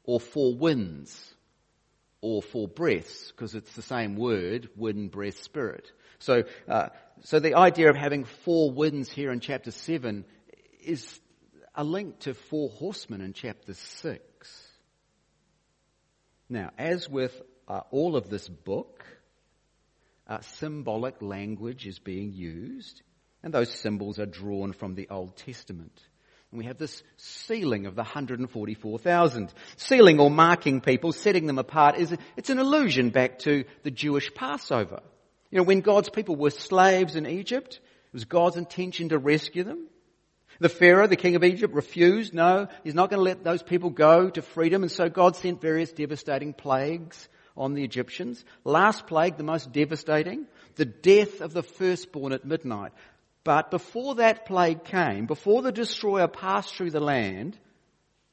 or 0.03 0.19
four 0.19 0.53
winds, 0.55 1.33
or 2.21 2.41
four 2.41 2.67
breaths, 2.67 3.31
because 3.31 3.55
it's 3.55 3.73
the 3.73 3.81
same 3.81 4.15
word, 4.15 4.69
wind, 4.75 5.11
breath, 5.11 5.41
spirit. 5.41 5.91
So, 6.23 6.43
uh, 6.69 6.87
so 7.23 7.39
the 7.39 7.55
idea 7.55 7.89
of 7.89 7.97
having 7.97 8.23
four 8.23 8.71
winds 8.71 9.11
here 9.11 9.29
in 9.29 9.41
chapter 9.41 9.71
7 9.71 10.23
is 10.81 11.19
a 11.75 11.83
link 11.83 12.19
to 12.19 12.33
four 12.33 12.69
horsemen 12.69 13.19
in 13.19 13.33
chapter 13.33 13.73
6. 13.73 14.21
Now, 16.47 16.71
as 16.77 17.09
with 17.09 17.41
uh, 17.67 17.81
all 17.91 18.15
of 18.15 18.29
this 18.29 18.47
book, 18.47 19.03
uh, 20.25 20.39
symbolic 20.39 21.21
language 21.21 21.85
is 21.87 21.99
being 21.99 22.31
used, 22.31 23.01
and 23.43 23.53
those 23.53 23.69
symbols 23.69 24.17
are 24.17 24.25
drawn 24.25 24.71
from 24.71 24.95
the 24.95 25.09
Old 25.09 25.35
Testament. 25.35 25.99
And 26.51 26.59
we 26.59 26.65
have 26.67 26.77
this 26.77 27.03
sealing 27.17 27.85
of 27.85 27.95
the 27.95 28.03
144,000. 28.03 29.53
Sealing 29.75 30.21
or 30.21 30.31
marking 30.31 30.79
people, 30.79 31.11
setting 31.11 31.47
them 31.47 31.59
apart, 31.59 31.97
is 31.97 32.15
it's 32.37 32.49
an 32.49 32.59
allusion 32.59 33.09
back 33.09 33.39
to 33.39 33.65
the 33.83 33.91
Jewish 33.91 34.33
Passover. 34.33 35.01
You 35.53 35.57
know, 35.57 35.65
when 35.65 35.81
God's 35.81 36.09
people 36.09 36.35
were 36.35 36.49
slaves 36.49 37.15
in 37.15 37.27
Egypt, 37.27 37.75
it 37.75 38.13
was 38.13 38.25
God's 38.25 38.57
intention 38.57 39.09
to 39.09 39.19
rescue 39.19 39.63
them. 39.63 39.85
The 40.59 40.67
Pharaoh, 40.67 41.05
the 41.05 41.15
king 41.15 41.35
of 41.35 41.43
Egypt, 41.43 41.75
refused. 41.75 42.33
No, 42.33 42.69
he's 42.83 42.95
not 42.95 43.11
going 43.11 43.19
to 43.19 43.23
let 43.23 43.43
those 43.43 43.61
people 43.61 43.91
go 43.91 44.31
to 44.31 44.41
freedom. 44.41 44.81
And 44.81 44.91
so 44.91 45.09
God 45.09 45.35
sent 45.35 45.61
various 45.61 45.91
devastating 45.91 46.53
plagues 46.53 47.29
on 47.55 47.75
the 47.75 47.83
Egyptians. 47.83 48.43
Last 48.63 49.05
plague, 49.05 49.37
the 49.37 49.43
most 49.43 49.71
devastating, 49.71 50.47
the 50.73 50.85
death 50.85 51.39
of 51.39 51.53
the 51.53 51.61
firstborn 51.61 52.33
at 52.33 52.45
midnight. 52.45 52.91
But 53.43 53.69
before 53.69 54.15
that 54.15 54.47
plague 54.47 54.83
came, 54.83 55.27
before 55.27 55.61
the 55.61 55.71
destroyer 55.71 56.27
passed 56.27 56.73
through 56.73 56.89
the 56.89 56.99
land, 56.99 57.59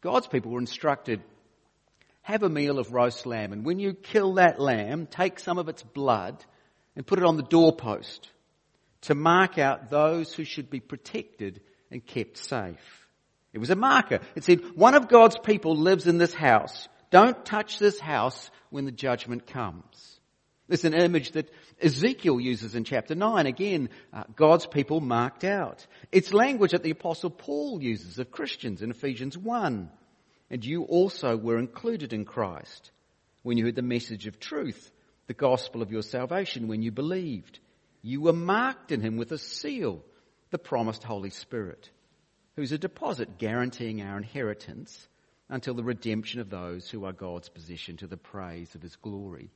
God's 0.00 0.26
people 0.26 0.52
were 0.52 0.58
instructed, 0.58 1.20
have 2.22 2.44
a 2.44 2.48
meal 2.48 2.78
of 2.78 2.94
roast 2.94 3.26
lamb. 3.26 3.52
And 3.52 3.62
when 3.62 3.78
you 3.78 3.92
kill 3.92 4.36
that 4.36 4.58
lamb, 4.58 5.04
take 5.04 5.38
some 5.38 5.58
of 5.58 5.68
its 5.68 5.82
blood 5.82 6.42
and 6.96 7.06
put 7.06 7.18
it 7.18 7.24
on 7.24 7.36
the 7.36 7.42
doorpost 7.42 8.30
to 9.02 9.14
mark 9.14 9.58
out 9.58 9.90
those 9.90 10.32
who 10.34 10.44
should 10.44 10.70
be 10.70 10.80
protected 10.80 11.60
and 11.90 12.04
kept 12.04 12.36
safe. 12.36 13.08
It 13.52 13.58
was 13.58 13.70
a 13.70 13.76
marker. 13.76 14.20
It 14.34 14.44
said, 14.44 14.60
one 14.76 14.94
of 14.94 15.08
God's 15.08 15.38
people 15.38 15.76
lives 15.76 16.06
in 16.06 16.18
this 16.18 16.34
house. 16.34 16.88
Don't 17.10 17.44
touch 17.44 17.78
this 17.78 17.98
house 17.98 18.50
when 18.70 18.84
the 18.84 18.92
judgment 18.92 19.46
comes. 19.46 20.20
It's 20.68 20.84
an 20.84 20.94
image 20.94 21.32
that 21.32 21.50
Ezekiel 21.82 22.38
uses 22.38 22.76
in 22.76 22.84
chapter 22.84 23.16
9. 23.16 23.46
Again, 23.46 23.88
uh, 24.12 24.22
God's 24.36 24.66
people 24.66 25.00
marked 25.00 25.42
out. 25.42 25.84
It's 26.12 26.32
language 26.32 26.70
that 26.70 26.84
the 26.84 26.92
apostle 26.92 27.30
Paul 27.30 27.82
uses 27.82 28.20
of 28.20 28.30
Christians 28.30 28.80
in 28.80 28.90
Ephesians 28.90 29.36
1. 29.36 29.90
And 30.48 30.64
you 30.64 30.84
also 30.84 31.36
were 31.36 31.58
included 31.58 32.12
in 32.12 32.24
Christ 32.24 32.92
when 33.42 33.58
you 33.58 33.64
heard 33.64 33.74
the 33.74 33.82
message 33.82 34.28
of 34.28 34.38
truth, 34.38 34.92
the 35.30 35.34
gospel 35.34 35.80
of 35.80 35.92
your 35.92 36.02
salvation, 36.02 36.66
when 36.66 36.82
you 36.82 36.90
believed. 36.90 37.60
You 38.02 38.20
were 38.20 38.32
marked 38.32 38.90
in 38.90 39.00
him 39.00 39.16
with 39.16 39.30
a 39.30 39.38
seal, 39.38 40.02
the 40.50 40.58
promised 40.58 41.04
Holy 41.04 41.30
Spirit, 41.30 41.88
who's 42.56 42.72
a 42.72 42.78
deposit 42.78 43.38
guaranteeing 43.38 44.02
our 44.02 44.16
inheritance 44.16 45.06
until 45.48 45.74
the 45.74 45.84
redemption 45.84 46.40
of 46.40 46.50
those 46.50 46.90
who 46.90 47.04
are 47.04 47.12
God's 47.12 47.48
possession 47.48 47.96
to 47.98 48.08
the 48.08 48.16
praise 48.16 48.74
of 48.74 48.82
his 48.82 48.96
glory. 48.96 49.52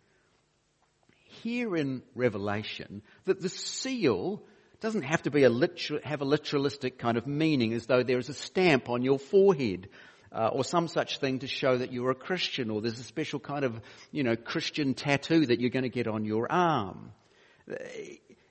Here 1.42 1.74
in 1.74 2.04
Revelation, 2.14 3.02
that 3.24 3.40
the 3.40 3.48
seal 3.48 4.44
doesn't 4.78 5.02
have 5.02 5.22
to 5.22 5.32
be 5.32 5.42
a 5.42 5.50
literal, 5.50 5.98
have 6.04 6.22
a 6.22 6.24
literalistic 6.24 6.98
kind 6.98 7.18
of 7.18 7.26
meaning 7.26 7.72
as 7.72 7.86
though 7.86 8.04
there 8.04 8.18
is 8.18 8.28
a 8.28 8.34
stamp 8.34 8.88
on 8.88 9.02
your 9.02 9.18
forehead 9.18 9.88
uh, 10.34 10.48
or 10.48 10.64
some 10.64 10.88
such 10.88 11.18
thing 11.18 11.38
to 11.38 11.46
show 11.46 11.78
that 11.78 11.92
you're 11.92 12.10
a 12.10 12.14
Christian 12.14 12.70
or 12.70 12.80
there's 12.80 12.98
a 12.98 13.04
special 13.04 13.38
kind 13.38 13.64
of, 13.64 13.80
you 14.10 14.24
know, 14.24 14.34
Christian 14.34 14.94
tattoo 14.94 15.46
that 15.46 15.60
you're 15.60 15.70
going 15.70 15.84
to 15.84 15.88
get 15.88 16.08
on 16.08 16.24
your 16.24 16.50
arm. 16.50 17.12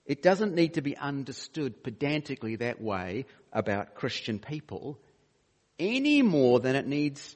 It 0.05 0.23
doesn't 0.23 0.55
need 0.55 0.75
to 0.75 0.81
be 0.81 0.95
understood 0.95 1.83
pedantically 1.83 2.55
that 2.57 2.81
way 2.81 3.25
about 3.51 3.95
Christian 3.95 4.39
people 4.39 4.97
any 5.77 6.21
more 6.21 6.59
than 6.59 6.75
it 6.75 6.87
needs 6.87 7.35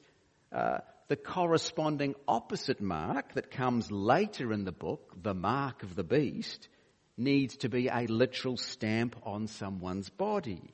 uh, 0.52 0.78
the 1.08 1.16
corresponding 1.16 2.14
opposite 2.26 2.80
mark 2.80 3.34
that 3.34 3.50
comes 3.50 3.90
later 3.90 4.52
in 4.52 4.64
the 4.64 4.72
book, 4.72 5.14
the 5.22 5.34
mark 5.34 5.82
of 5.82 5.94
the 5.94 6.04
beast, 6.04 6.68
needs 7.16 7.58
to 7.58 7.68
be 7.68 7.88
a 7.88 8.06
literal 8.06 8.56
stamp 8.56 9.16
on 9.24 9.46
someone's 9.46 10.08
body. 10.08 10.72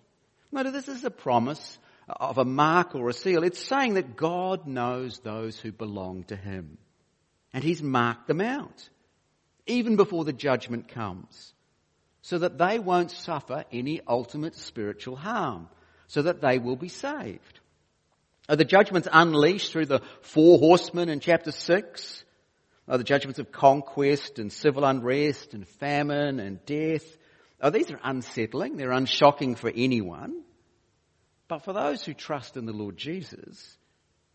No, 0.52 0.62
this 0.62 0.88
is 0.88 1.04
a 1.04 1.10
promise 1.10 1.78
of 2.08 2.38
a 2.38 2.44
mark 2.44 2.94
or 2.94 3.08
a 3.08 3.12
seal. 3.12 3.44
It's 3.44 3.64
saying 3.64 3.94
that 3.94 4.16
God 4.16 4.66
knows 4.66 5.18
those 5.20 5.58
who 5.58 5.72
belong 5.72 6.24
to 6.24 6.36
Him. 6.36 6.78
And 7.52 7.62
He's 7.62 7.82
marked 7.82 8.26
them 8.26 8.40
out, 8.40 8.88
even 9.66 9.96
before 9.96 10.24
the 10.24 10.32
judgment 10.32 10.88
comes 10.88 11.54
so 12.24 12.38
that 12.38 12.56
they 12.56 12.78
won't 12.78 13.10
suffer 13.10 13.66
any 13.70 14.00
ultimate 14.08 14.56
spiritual 14.56 15.14
harm, 15.14 15.68
so 16.06 16.22
that 16.22 16.40
they 16.40 16.58
will 16.58 16.74
be 16.74 16.88
saved. 16.88 17.60
Are 18.48 18.56
the 18.56 18.64
judgments 18.64 19.06
unleashed 19.12 19.72
through 19.72 19.86
the 19.86 20.00
four 20.22 20.58
horsemen 20.58 21.10
in 21.10 21.20
chapter 21.20 21.52
6? 21.52 22.24
Are 22.88 22.96
the 22.96 23.04
judgments 23.04 23.38
of 23.38 23.52
conquest 23.52 24.38
and 24.38 24.50
civil 24.50 24.86
unrest 24.86 25.52
and 25.52 25.68
famine 25.68 26.40
and 26.40 26.64
death? 26.64 27.04
Oh, 27.60 27.68
these 27.68 27.90
are 27.90 28.00
unsettling. 28.02 28.78
They're 28.78 28.90
unshocking 28.90 29.56
for 29.56 29.70
anyone. 29.74 30.44
But 31.48 31.64
for 31.64 31.72
those 31.72 32.04
who 32.04 32.14
trust 32.14 32.56
in 32.56 32.66
the 32.66 32.72
Lord 32.72 32.96
Jesus, 32.96 33.76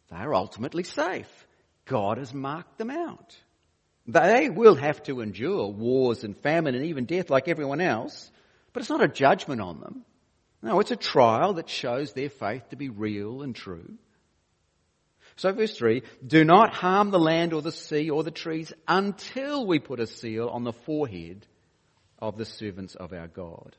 they 0.09 0.17
are 0.17 0.33
ultimately 0.33 0.83
safe. 0.83 1.47
God 1.85 2.17
has 2.17 2.33
marked 2.33 2.77
them 2.77 2.91
out. 2.91 3.35
They 4.07 4.49
will 4.49 4.75
have 4.75 5.03
to 5.03 5.21
endure 5.21 5.67
wars 5.67 6.23
and 6.23 6.37
famine 6.37 6.75
and 6.75 6.85
even 6.85 7.05
death 7.05 7.29
like 7.29 7.47
everyone 7.47 7.81
else, 7.81 8.31
but 8.73 8.81
it's 8.81 8.89
not 8.89 9.03
a 9.03 9.07
judgment 9.07 9.61
on 9.61 9.79
them. 9.79 10.05
No, 10.61 10.79
it's 10.79 10.91
a 10.91 10.95
trial 10.95 11.53
that 11.53 11.69
shows 11.69 12.13
their 12.13 12.29
faith 12.29 12.69
to 12.69 12.75
be 12.75 12.89
real 12.89 13.41
and 13.41 13.55
true. 13.55 13.97
So 15.35 15.53
verse 15.53 15.77
3, 15.77 16.03
do 16.25 16.43
not 16.43 16.73
harm 16.73 17.11
the 17.11 17.19
land 17.19 17.53
or 17.53 17.61
the 17.61 17.71
sea 17.71 18.09
or 18.09 18.23
the 18.23 18.31
trees 18.31 18.73
until 18.87 19.65
we 19.65 19.79
put 19.79 20.01
a 20.01 20.07
seal 20.07 20.49
on 20.49 20.63
the 20.63 20.73
forehead 20.73 21.45
of 22.19 22.37
the 22.37 22.45
servants 22.45 22.95
of 22.95 23.13
our 23.13 23.27
God. 23.27 23.75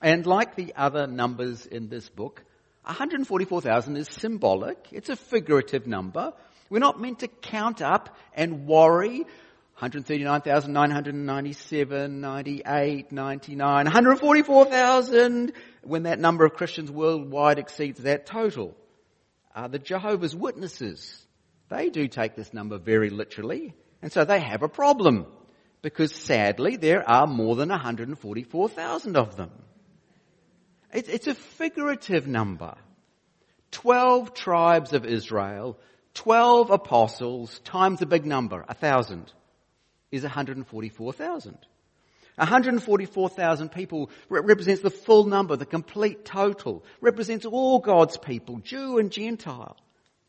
And 0.00 0.26
like 0.26 0.54
the 0.54 0.74
other 0.76 1.06
numbers 1.06 1.66
in 1.66 1.88
this 1.88 2.08
book, 2.08 2.44
144,000 2.84 3.96
is 3.96 4.08
symbolic. 4.08 4.78
It's 4.92 5.08
a 5.08 5.16
figurative 5.16 5.86
number. 5.86 6.32
We're 6.70 6.78
not 6.78 7.00
meant 7.00 7.20
to 7.20 7.28
count 7.28 7.82
up 7.82 8.16
and 8.34 8.66
worry. 8.66 9.26
139,997, 9.78 12.20
98, 12.20 13.12
99, 13.12 13.84
144,000 13.84 15.52
when 15.82 16.02
that 16.02 16.18
number 16.18 16.44
of 16.44 16.54
Christians 16.54 16.90
worldwide 16.90 17.60
exceeds 17.60 18.00
that 18.00 18.26
total. 18.26 18.76
Uh, 19.54 19.68
the 19.68 19.78
Jehovah's 19.78 20.34
Witnesses, 20.34 21.24
they 21.68 21.90
do 21.90 22.08
take 22.08 22.34
this 22.34 22.52
number 22.52 22.78
very 22.78 23.10
literally, 23.10 23.72
and 24.02 24.10
so 24.10 24.24
they 24.24 24.40
have 24.40 24.64
a 24.64 24.68
problem 24.68 25.26
because 25.80 26.12
sadly 26.12 26.76
there 26.76 27.08
are 27.08 27.28
more 27.28 27.54
than 27.54 27.68
144,000 27.68 29.16
of 29.16 29.36
them. 29.36 29.52
It's, 30.92 31.26
a 31.26 31.34
figurative 31.34 32.26
number. 32.26 32.74
Twelve 33.70 34.32
tribes 34.34 34.92
of 34.92 35.04
Israel 35.04 35.78
12 36.18 36.70
apostles 36.70 37.60
times 37.60 38.02
a 38.02 38.06
big 38.06 38.26
number, 38.26 38.64
a 38.68 38.74
thousand, 38.74 39.32
is 40.10 40.22
144,000. 40.22 41.56
144,000 42.34 43.68
people 43.68 44.10
represents 44.28 44.82
the 44.82 44.90
full 44.90 45.26
number, 45.26 45.54
the 45.54 45.64
complete 45.64 46.24
total, 46.24 46.84
represents 47.00 47.46
all 47.46 47.78
God's 47.78 48.16
people, 48.16 48.58
Jew 48.58 48.98
and 48.98 49.12
Gentile. 49.12 49.76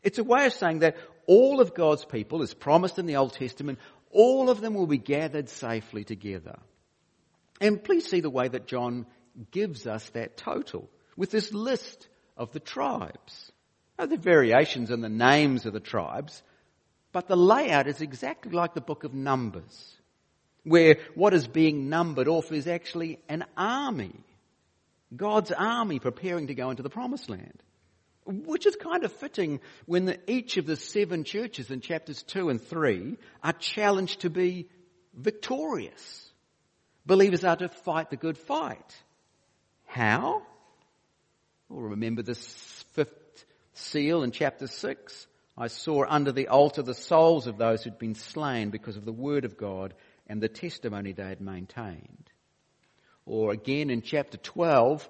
It's 0.04 0.18
a 0.18 0.24
way 0.24 0.46
of 0.46 0.52
saying 0.52 0.80
that 0.80 0.96
all 1.26 1.60
of 1.60 1.74
God's 1.74 2.04
people, 2.04 2.42
as 2.42 2.54
promised 2.54 3.00
in 3.00 3.06
the 3.06 3.16
Old 3.16 3.32
Testament, 3.32 3.80
all 4.12 4.48
of 4.48 4.60
them 4.60 4.74
will 4.74 4.86
be 4.86 4.98
gathered 4.98 5.48
safely 5.48 6.04
together. 6.04 6.58
And 7.60 7.82
please 7.82 8.08
see 8.08 8.20
the 8.20 8.30
way 8.30 8.46
that 8.46 8.68
John 8.68 9.06
gives 9.50 9.86
us 9.86 10.08
that 10.10 10.36
total 10.36 10.88
with 11.16 11.30
this 11.30 11.52
list 11.52 12.08
of 12.36 12.52
the 12.52 12.60
tribes. 12.60 13.52
Now, 13.98 14.06
variations 14.06 14.90
in 14.90 15.00
the 15.00 15.08
names 15.08 15.66
of 15.66 15.72
the 15.72 15.80
tribes, 15.80 16.42
but 17.12 17.28
the 17.28 17.36
layout 17.36 17.86
is 17.86 18.00
exactly 18.00 18.52
like 18.52 18.74
the 18.74 18.80
book 18.80 19.04
of 19.04 19.12
Numbers, 19.12 19.94
where 20.64 20.96
what 21.14 21.34
is 21.34 21.46
being 21.46 21.88
numbered 21.88 22.28
off 22.28 22.52
is 22.52 22.66
actually 22.66 23.18
an 23.28 23.44
army. 23.56 24.24
God's 25.14 25.50
army 25.50 25.98
preparing 25.98 26.46
to 26.46 26.54
go 26.54 26.70
into 26.70 26.82
the 26.82 26.90
promised 26.90 27.28
land. 27.28 27.62
Which 28.24 28.66
is 28.66 28.76
kind 28.76 29.04
of 29.04 29.12
fitting 29.12 29.60
when 29.86 30.04
the, 30.04 30.18
each 30.30 30.56
of 30.56 30.66
the 30.66 30.76
seven 30.76 31.24
churches 31.24 31.70
in 31.70 31.80
chapters 31.80 32.22
2 32.22 32.48
and 32.48 32.62
3 32.62 33.16
are 33.42 33.52
challenged 33.54 34.20
to 34.20 34.30
be 34.30 34.68
victorious. 35.14 36.30
Believers 37.04 37.44
are 37.44 37.56
to 37.56 37.68
fight 37.68 38.10
the 38.10 38.16
good 38.16 38.38
fight. 38.38 39.02
How? 39.90 40.42
Well, 41.68 41.80
remember 41.80 42.22
this 42.22 42.84
fifth 42.92 43.44
seal 43.74 44.22
in 44.22 44.30
chapter 44.30 44.68
6, 44.68 45.26
I 45.58 45.66
saw 45.66 46.04
under 46.08 46.30
the 46.30 46.46
altar 46.46 46.82
the 46.82 46.94
souls 46.94 47.48
of 47.48 47.58
those 47.58 47.82
who'd 47.82 47.98
been 47.98 48.14
slain 48.14 48.70
because 48.70 48.96
of 48.96 49.04
the 49.04 49.12
word 49.12 49.44
of 49.44 49.56
God 49.56 49.94
and 50.28 50.40
the 50.40 50.48
testimony 50.48 51.12
they 51.12 51.24
had 51.24 51.40
maintained. 51.40 52.30
Or 53.26 53.50
again 53.50 53.90
in 53.90 54.02
chapter 54.02 54.36
12, 54.36 55.08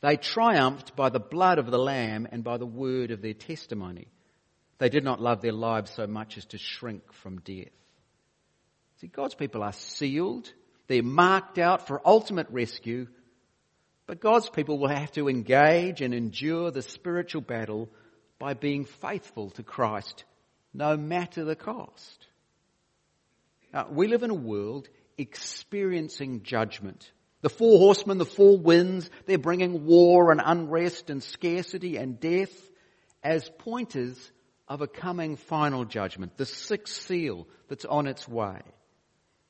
they 0.00 0.16
triumphed 0.16 0.96
by 0.96 1.08
the 1.08 1.20
blood 1.20 1.60
of 1.60 1.70
the 1.70 1.78
Lamb 1.78 2.26
and 2.32 2.42
by 2.42 2.56
the 2.56 2.66
word 2.66 3.12
of 3.12 3.22
their 3.22 3.34
testimony. 3.34 4.08
They 4.78 4.88
did 4.88 5.04
not 5.04 5.20
love 5.20 5.42
their 5.42 5.52
lives 5.52 5.92
so 5.92 6.08
much 6.08 6.38
as 6.38 6.44
to 6.46 6.58
shrink 6.58 7.12
from 7.12 7.38
death. 7.38 7.70
See, 9.00 9.06
God's 9.06 9.36
people 9.36 9.62
are 9.62 9.72
sealed. 9.72 10.52
They're 10.88 11.04
marked 11.04 11.60
out 11.60 11.86
for 11.86 12.02
ultimate 12.04 12.48
rescue 12.50 13.06
but 14.12 14.20
God's 14.20 14.50
people 14.50 14.78
will 14.78 14.90
have 14.90 15.10
to 15.12 15.30
engage 15.30 16.02
and 16.02 16.12
endure 16.12 16.70
the 16.70 16.82
spiritual 16.82 17.40
battle 17.40 17.88
by 18.38 18.52
being 18.52 18.84
faithful 18.84 19.48
to 19.52 19.62
Christ, 19.62 20.24
no 20.74 20.98
matter 20.98 21.46
the 21.46 21.56
cost. 21.56 22.26
Now, 23.72 23.86
we 23.90 24.08
live 24.08 24.22
in 24.22 24.28
a 24.28 24.34
world 24.34 24.90
experiencing 25.16 26.42
judgment. 26.42 27.10
The 27.40 27.48
four 27.48 27.78
horsemen, 27.78 28.18
the 28.18 28.26
four 28.26 28.58
winds, 28.58 29.08
they're 29.24 29.38
bringing 29.38 29.86
war 29.86 30.30
and 30.30 30.42
unrest 30.44 31.08
and 31.08 31.22
scarcity 31.22 31.96
and 31.96 32.20
death 32.20 32.52
as 33.22 33.50
pointers 33.60 34.30
of 34.68 34.82
a 34.82 34.86
coming 34.86 35.36
final 35.36 35.86
judgment, 35.86 36.36
the 36.36 36.44
sixth 36.44 37.06
seal 37.06 37.48
that's 37.70 37.86
on 37.86 38.06
its 38.06 38.28
way. 38.28 38.60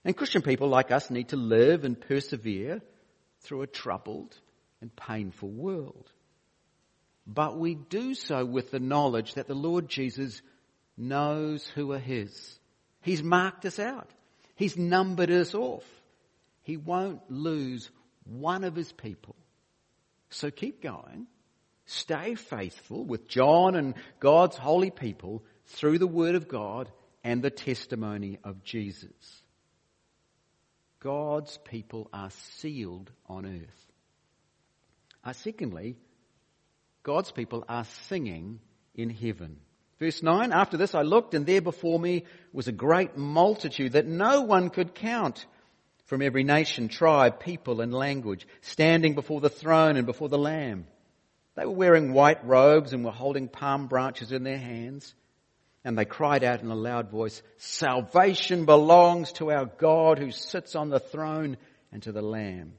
And 0.04 0.16
Christian 0.16 0.42
people 0.42 0.68
like 0.68 0.92
us 0.92 1.10
need 1.10 1.30
to 1.30 1.36
live 1.36 1.82
and 1.82 2.00
persevere 2.00 2.80
through 3.40 3.62
a 3.62 3.66
troubled 3.66 4.38
and 4.82 4.94
painful 4.94 5.48
world. 5.48 6.10
But 7.26 7.58
we 7.58 7.74
do 7.74 8.14
so 8.14 8.44
with 8.44 8.70
the 8.70 8.80
knowledge 8.80 9.34
that 9.34 9.48
the 9.48 9.54
Lord 9.54 9.88
Jesus 9.88 10.42
knows 10.96 11.66
who 11.68 11.92
are 11.92 11.98
His. 11.98 12.58
He's 13.00 13.22
marked 13.22 13.64
us 13.64 13.78
out. 13.78 14.10
He's 14.54 14.76
numbered 14.76 15.30
us 15.30 15.54
off. 15.54 15.84
He 16.62 16.76
won't 16.76 17.20
lose 17.30 17.90
one 18.24 18.64
of 18.64 18.76
his 18.76 18.92
people. 18.92 19.34
So 20.30 20.50
keep 20.50 20.82
going. 20.82 21.26
Stay 21.86 22.36
faithful 22.36 23.04
with 23.04 23.28
John 23.28 23.74
and 23.74 23.94
God's 24.20 24.56
holy 24.56 24.90
people 24.90 25.42
through 25.66 25.98
the 25.98 26.06
Word 26.06 26.36
of 26.36 26.48
God 26.48 26.90
and 27.24 27.42
the 27.42 27.50
testimony 27.50 28.38
of 28.44 28.62
Jesus. 28.62 29.42
God's 31.00 31.58
people 31.64 32.08
are 32.12 32.30
sealed 32.30 33.10
on 33.26 33.44
earth. 33.44 33.91
Uh, 35.24 35.32
secondly, 35.32 35.96
God's 37.02 37.30
people 37.30 37.64
are 37.68 37.84
singing 38.08 38.60
in 38.94 39.10
heaven. 39.10 39.58
Verse 39.98 40.22
9, 40.22 40.52
after 40.52 40.76
this 40.76 40.94
I 40.94 41.02
looked 41.02 41.34
and 41.34 41.46
there 41.46 41.60
before 41.60 41.98
me 41.98 42.24
was 42.52 42.66
a 42.66 42.72
great 42.72 43.16
multitude 43.16 43.92
that 43.92 44.06
no 44.06 44.42
one 44.42 44.70
could 44.70 44.94
count 44.94 45.46
from 46.06 46.22
every 46.22 46.42
nation, 46.42 46.88
tribe, 46.88 47.40
people 47.40 47.80
and 47.80 47.94
language, 47.94 48.46
standing 48.62 49.14
before 49.14 49.40
the 49.40 49.48
throne 49.48 49.96
and 49.96 50.04
before 50.06 50.28
the 50.28 50.38
Lamb. 50.38 50.86
They 51.54 51.64
were 51.64 51.72
wearing 51.72 52.12
white 52.12 52.44
robes 52.44 52.92
and 52.92 53.04
were 53.04 53.12
holding 53.12 53.48
palm 53.48 53.86
branches 53.86 54.32
in 54.32 54.42
their 54.42 54.58
hands. 54.58 55.14
And 55.84 55.98
they 55.98 56.04
cried 56.04 56.44
out 56.44 56.62
in 56.62 56.70
a 56.70 56.76
loud 56.76 57.10
voice, 57.10 57.42
Salvation 57.58 58.64
belongs 58.64 59.32
to 59.32 59.50
our 59.50 59.66
God 59.66 60.18
who 60.18 60.30
sits 60.30 60.74
on 60.74 60.90
the 60.90 61.00
throne 61.00 61.56
and 61.90 62.02
to 62.04 62.12
the 62.12 62.22
Lamb. 62.22 62.74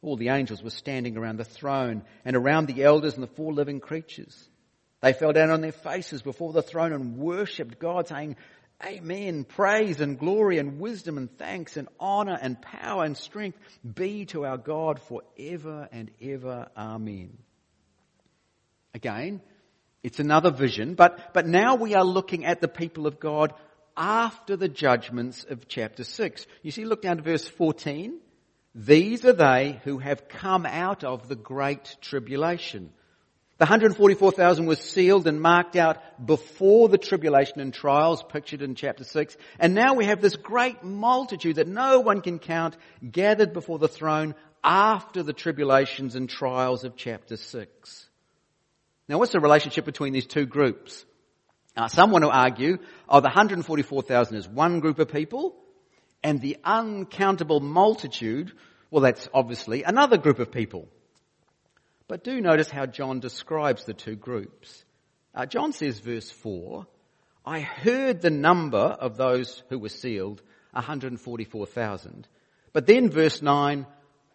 All 0.00 0.16
the 0.16 0.28
angels 0.28 0.62
were 0.62 0.70
standing 0.70 1.16
around 1.16 1.38
the 1.38 1.44
throne 1.44 2.02
and 2.24 2.36
around 2.36 2.66
the 2.66 2.84
elders 2.84 3.14
and 3.14 3.22
the 3.22 3.34
four 3.34 3.52
living 3.52 3.80
creatures. 3.80 4.48
They 5.00 5.12
fell 5.12 5.32
down 5.32 5.50
on 5.50 5.60
their 5.60 5.72
faces 5.72 6.22
before 6.22 6.52
the 6.52 6.62
throne 6.62 6.92
and 6.92 7.18
worshipped 7.18 7.78
God 7.78 8.08
saying, 8.08 8.36
Amen. 8.84 9.42
Praise 9.42 10.00
and 10.00 10.18
glory 10.18 10.58
and 10.58 10.78
wisdom 10.78 11.18
and 11.18 11.36
thanks 11.36 11.76
and 11.76 11.88
honor 11.98 12.38
and 12.40 12.62
power 12.62 13.04
and 13.04 13.16
strength 13.16 13.58
be 13.82 14.24
to 14.26 14.44
our 14.44 14.56
God 14.56 15.00
forever 15.00 15.88
and 15.90 16.12
ever. 16.22 16.68
Amen. 16.76 17.36
Again, 18.94 19.40
it's 20.04 20.20
another 20.20 20.52
vision, 20.52 20.94
but, 20.94 21.34
but 21.34 21.46
now 21.46 21.74
we 21.74 21.96
are 21.96 22.04
looking 22.04 22.44
at 22.44 22.60
the 22.60 22.68
people 22.68 23.08
of 23.08 23.18
God 23.18 23.52
after 23.96 24.56
the 24.56 24.68
judgments 24.68 25.44
of 25.48 25.66
chapter 25.66 26.04
6. 26.04 26.46
You 26.62 26.70
see, 26.70 26.84
look 26.84 27.02
down 27.02 27.16
to 27.16 27.22
verse 27.24 27.48
14. 27.48 28.20
These 28.74 29.24
are 29.24 29.32
they 29.32 29.80
who 29.84 29.98
have 29.98 30.28
come 30.28 30.66
out 30.66 31.04
of 31.04 31.28
the 31.28 31.36
great 31.36 31.96
tribulation. 32.00 32.92
The 33.58 33.64
144,000 33.64 34.66
was 34.66 34.78
sealed 34.78 35.26
and 35.26 35.40
marked 35.40 35.74
out 35.74 36.24
before 36.24 36.88
the 36.88 36.98
tribulation 36.98 37.58
and 37.58 37.74
trials 37.74 38.22
pictured 38.22 38.62
in 38.62 38.76
chapter 38.76 39.02
6. 39.02 39.36
And 39.58 39.74
now 39.74 39.94
we 39.94 40.04
have 40.04 40.20
this 40.20 40.36
great 40.36 40.84
multitude 40.84 41.56
that 41.56 41.66
no 41.66 41.98
one 41.98 42.20
can 42.20 42.38
count 42.38 42.76
gathered 43.10 43.52
before 43.52 43.80
the 43.80 43.88
throne 43.88 44.36
after 44.62 45.24
the 45.24 45.32
tribulations 45.32 46.14
and 46.14 46.28
trials 46.28 46.84
of 46.84 46.94
chapter 46.94 47.36
6. 47.36 48.06
Now 49.08 49.18
what's 49.18 49.32
the 49.32 49.40
relationship 49.40 49.84
between 49.84 50.12
these 50.12 50.26
two 50.26 50.46
groups? 50.46 51.04
Uh, 51.76 51.88
some 51.88 52.12
want 52.12 52.24
to 52.24 52.30
argue, 52.30 52.78
oh, 53.08 53.20
the 53.20 53.28
144,000 53.28 54.36
is 54.36 54.48
one 54.48 54.78
group 54.78 55.00
of 55.00 55.08
people, 55.08 55.56
and 56.22 56.40
the 56.40 56.56
uncountable 56.64 57.60
multitude, 57.60 58.52
well, 58.90 59.02
that's 59.02 59.28
obviously 59.32 59.82
another 59.82 60.18
group 60.18 60.38
of 60.38 60.50
people. 60.50 60.88
But 62.08 62.24
do 62.24 62.40
notice 62.40 62.70
how 62.70 62.86
John 62.86 63.20
describes 63.20 63.84
the 63.84 63.94
two 63.94 64.16
groups. 64.16 64.84
Uh, 65.34 65.46
John 65.46 65.72
says, 65.72 65.98
verse 66.00 66.30
4, 66.30 66.86
I 67.44 67.60
heard 67.60 68.20
the 68.20 68.30
number 68.30 68.78
of 68.78 69.16
those 69.16 69.62
who 69.68 69.78
were 69.78 69.88
sealed, 69.88 70.42
144,000. 70.72 72.26
But 72.72 72.86
then 72.86 73.10
verse 73.10 73.42
9, 73.42 73.86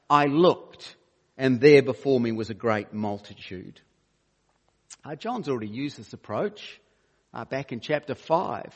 I 0.10 0.26
looked, 0.26 0.96
and 1.38 1.60
there 1.60 1.82
before 1.82 2.20
me 2.20 2.32
was 2.32 2.50
a 2.50 2.56
great 2.56 2.94
multitude. 2.94 3.82
Uh, 5.04 5.16
John's 5.16 5.50
already 5.50 5.68
used 5.68 5.98
this 5.98 6.14
approach 6.14 6.80
uh, 7.34 7.46
back 7.46 7.72
in 7.72 7.80
chapter 7.80 8.16
5. 8.16 8.74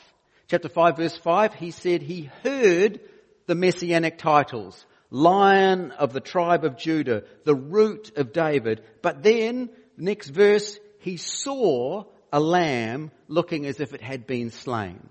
Chapter 0.48 0.70
5 0.70 0.96
verse 0.96 1.16
5, 1.16 1.54
he 1.54 1.70
said 1.70 2.00
he 2.00 2.30
heard 2.42 3.00
the 3.46 3.54
messianic 3.54 4.16
titles. 4.16 4.82
Lion 5.10 5.90
of 5.92 6.14
the 6.14 6.20
tribe 6.20 6.64
of 6.64 6.78
Judah, 6.78 7.24
the 7.44 7.54
root 7.54 8.12
of 8.16 8.32
David. 8.32 8.82
But 9.02 9.22
then, 9.22 9.68
next 9.98 10.30
verse, 10.30 10.78
he 11.00 11.18
saw 11.18 12.04
a 12.32 12.40
lamb 12.40 13.10
looking 13.26 13.66
as 13.66 13.78
if 13.80 13.92
it 13.92 14.00
had 14.00 14.26
been 14.26 14.50
slain. 14.50 15.10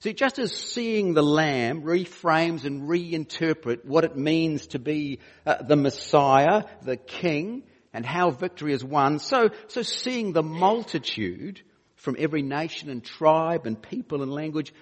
See, 0.00 0.12
just 0.12 0.38
as 0.38 0.54
seeing 0.54 1.14
the 1.14 1.22
lamb 1.22 1.82
reframes 1.82 2.64
and 2.64 2.88
reinterpret 2.88 3.84
what 3.84 4.04
it 4.04 4.16
means 4.16 4.68
to 4.68 4.78
be 4.78 5.18
uh, 5.44 5.62
the 5.62 5.76
Messiah, 5.76 6.62
the 6.82 6.96
King, 6.96 7.64
and 7.92 8.06
how 8.06 8.30
victory 8.30 8.72
is 8.72 8.84
won, 8.84 9.18
so, 9.18 9.50
so 9.66 9.82
seeing 9.82 10.32
the 10.32 10.42
multitude 10.42 11.62
from 12.06 12.14
every 12.20 12.42
nation 12.42 12.88
and 12.88 13.02
tribe 13.02 13.66
and 13.66 13.82
people 13.82 14.22
and 14.22 14.30
language 14.30 14.72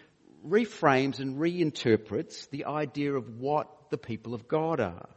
reframes 0.47 1.21
and 1.21 1.39
reinterprets 1.39 2.51
the 2.51 2.67
idea 2.67 3.15
of 3.15 3.41
what 3.41 3.89
the 3.89 3.97
people 3.97 4.35
of 4.35 4.47
God 4.47 4.79
are. 4.79 5.09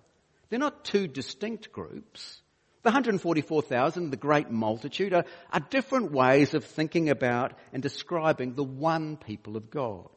They're 0.47 0.57
not 0.57 0.85
two 0.85 1.07
distinct 1.09 1.73
groups. 1.73 2.41
The 2.83 2.91
144,000, 2.91 4.09
the 4.09 4.15
great 4.15 4.49
multitude, 4.49 5.13
are, 5.13 5.25
are 5.51 5.59
different 5.59 6.13
ways 6.13 6.53
of 6.53 6.63
thinking 6.63 7.09
about 7.09 7.59
and 7.73 7.83
describing 7.83 8.55
the 8.55 8.63
one 8.63 9.17
people 9.17 9.57
of 9.57 9.69
God. 9.69 10.07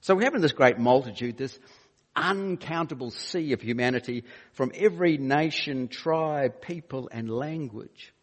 So 0.00 0.14
we 0.14 0.24
have 0.24 0.34
in 0.34 0.40
this 0.40 0.52
great 0.52 0.78
multitude 0.78 1.36
this 1.36 1.58
uncountable 2.16 3.10
sea 3.10 3.52
of 3.52 3.60
humanity 3.60 4.24
from 4.52 4.72
every 4.74 5.18
nation, 5.18 5.88
tribe, 5.88 6.62
people, 6.62 7.10
and 7.12 7.28
language. 7.28 8.14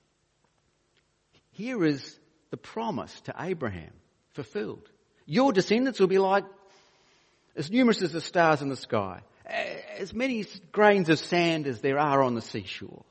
Here 1.56 1.86
is 1.86 2.20
the 2.52 2.58
promise 2.58 3.22
to 3.22 3.36
Abraham 3.40 3.94
fulfilled. 4.34 4.90
Your 5.26 5.54
descendants 5.54 6.02
will 6.02 6.08
be 6.08 6.18
like 6.18 6.44
as 7.56 7.72
numerous 7.72 8.02
as 8.02 8.12
the 8.12 8.20
stars 8.20 8.62
in 8.62 8.68
the 8.68 8.76
sky, 8.76 9.22
as 9.98 10.14
many 10.14 10.46
grains 10.74 11.08
of 11.08 11.18
sand 11.18 11.66
as 11.66 11.80
there 11.80 11.98
are 11.98 12.22
on 12.22 12.36
the 12.36 12.42
seashore. 12.42 13.06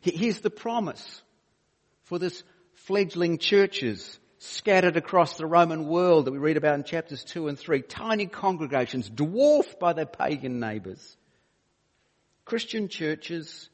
Here's 0.00 0.40
the 0.40 0.50
promise 0.50 1.22
for 2.02 2.18
this 2.18 2.42
fledgling 2.74 3.38
churches 3.38 4.18
scattered 4.38 4.96
across 4.96 5.36
the 5.36 5.46
Roman 5.46 5.86
world 5.86 6.24
that 6.24 6.32
we 6.32 6.38
read 6.38 6.56
about 6.56 6.74
in 6.74 6.82
chapters 6.82 7.22
2 7.22 7.46
and 7.46 7.56
3. 7.56 7.82
Tiny 7.82 8.26
congregations 8.26 9.08
dwarfed 9.08 9.78
by 9.78 9.92
their 9.92 10.04
pagan 10.04 10.58
neighbours. 10.58 11.16
Christian 12.44 12.88
churches, 12.88 13.70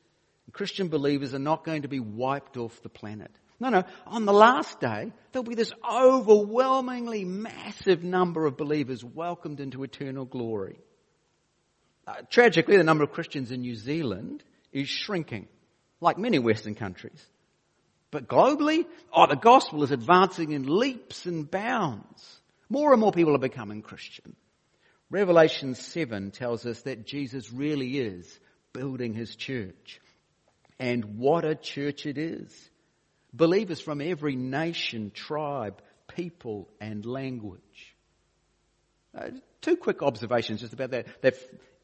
and 0.46 0.52
Christian 0.52 0.88
believers 0.88 1.32
are 1.32 1.38
not 1.38 1.64
going 1.64 1.82
to 1.82 1.88
be 1.88 2.00
wiped 2.00 2.58
off 2.58 2.82
the 2.82 2.90
planet. 2.90 3.30
No, 3.62 3.68
no. 3.68 3.84
On 4.08 4.24
the 4.24 4.32
last 4.32 4.80
day, 4.80 5.12
there'll 5.30 5.44
be 5.44 5.54
this 5.54 5.70
overwhelmingly 5.88 7.24
massive 7.24 8.02
number 8.02 8.44
of 8.44 8.56
believers 8.56 9.04
welcomed 9.04 9.60
into 9.60 9.84
eternal 9.84 10.24
glory. 10.24 10.80
Uh, 12.04 12.14
tragically, 12.28 12.76
the 12.76 12.82
number 12.82 13.04
of 13.04 13.12
Christians 13.12 13.52
in 13.52 13.60
New 13.60 13.76
Zealand 13.76 14.42
is 14.72 14.88
shrinking, 14.88 15.46
like 16.00 16.18
many 16.18 16.40
Western 16.40 16.74
countries. 16.74 17.24
But 18.10 18.26
globally, 18.26 18.84
oh, 19.12 19.28
the 19.28 19.36
gospel 19.36 19.84
is 19.84 19.92
advancing 19.92 20.50
in 20.50 20.66
leaps 20.66 21.26
and 21.26 21.48
bounds. 21.48 22.40
More 22.68 22.90
and 22.90 23.00
more 23.00 23.12
people 23.12 23.36
are 23.36 23.38
becoming 23.38 23.80
Christian. 23.80 24.34
Revelation 25.08 25.76
7 25.76 26.32
tells 26.32 26.66
us 26.66 26.80
that 26.82 27.06
Jesus 27.06 27.52
really 27.52 28.00
is 28.00 28.40
building 28.72 29.14
his 29.14 29.36
church. 29.36 30.00
And 30.80 31.18
what 31.18 31.44
a 31.44 31.54
church 31.54 32.06
it 32.06 32.18
is. 32.18 32.70
Believers 33.32 33.80
from 33.80 34.00
every 34.00 34.36
nation, 34.36 35.10
tribe, 35.14 35.80
people, 36.14 36.68
and 36.80 37.04
language. 37.06 37.96
Uh, 39.16 39.30
two 39.60 39.76
quick 39.76 40.02
observations 40.02 40.60
just 40.60 40.72
about 40.72 40.90
that, 40.90 41.06
that 41.22 41.34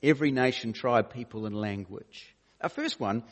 every 0.03 0.31
nation, 0.31 0.73
tribe, 0.73 1.13
people, 1.13 1.47
and 1.47 1.57
language. 1.57 2.35
Our 2.61 2.69
first 2.69 3.01
one, 3.01 3.23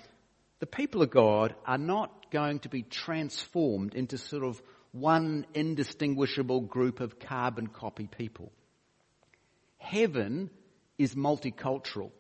the 0.61 0.67
people 0.67 1.03
of 1.03 1.11
God 1.11 1.55
are 1.67 1.79
not 1.79 2.31
going 2.31 2.61
to 2.61 2.69
be 2.69 2.83
transformed 2.83 3.95
into 3.95 4.19
sort 4.19 4.45
of 4.45 4.61
one 4.93 5.47
indistinguishable 5.55 6.63
group 6.63 7.01
of 7.01 7.19
carbon 7.19 7.67
copy 7.67 8.07
people. 8.07 8.53
Heaven 9.79 10.51
is 10.97 11.15
multicultural, 11.15 12.11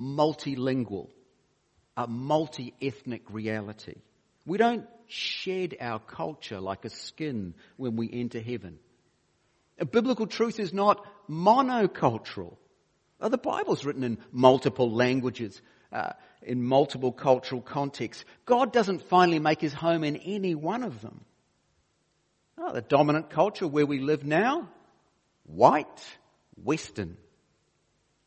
multilingual, 0.00 1.08
a 1.96 2.06
multi-ethnic 2.06 3.22
reality. 3.30 3.96
We 4.46 4.58
don't 4.58 4.86
shed 5.08 5.76
our 5.80 5.98
culture 5.98 6.60
like 6.60 6.84
a 6.84 6.90
skin 6.90 7.54
when 7.76 7.96
we 7.96 8.08
enter 8.12 8.40
heaven. 8.40 8.78
A 9.78 9.84
biblical 9.84 10.26
truth 10.26 10.58
is 10.60 10.72
not 10.72 11.04
monocultural. 11.28 12.56
The 13.20 13.38
Bible's 13.38 13.84
written 13.84 14.04
in 14.04 14.18
multiple 14.30 14.90
languages, 14.92 15.60
uh, 15.92 16.12
in 16.42 16.62
multiple 16.62 17.12
cultural 17.12 17.60
contexts. 17.60 18.24
God 18.44 18.72
doesn't 18.72 19.02
finally 19.02 19.38
make 19.38 19.60
his 19.60 19.74
home 19.74 20.04
in 20.04 20.16
any 20.16 20.54
one 20.54 20.84
of 20.84 21.00
them. 21.00 21.24
Oh, 22.56 22.72
the 22.72 22.82
dominant 22.82 23.30
culture 23.30 23.66
where 23.66 23.86
we 23.86 24.00
live 24.00 24.24
now, 24.24 24.68
white, 25.44 26.18
Western. 26.62 27.16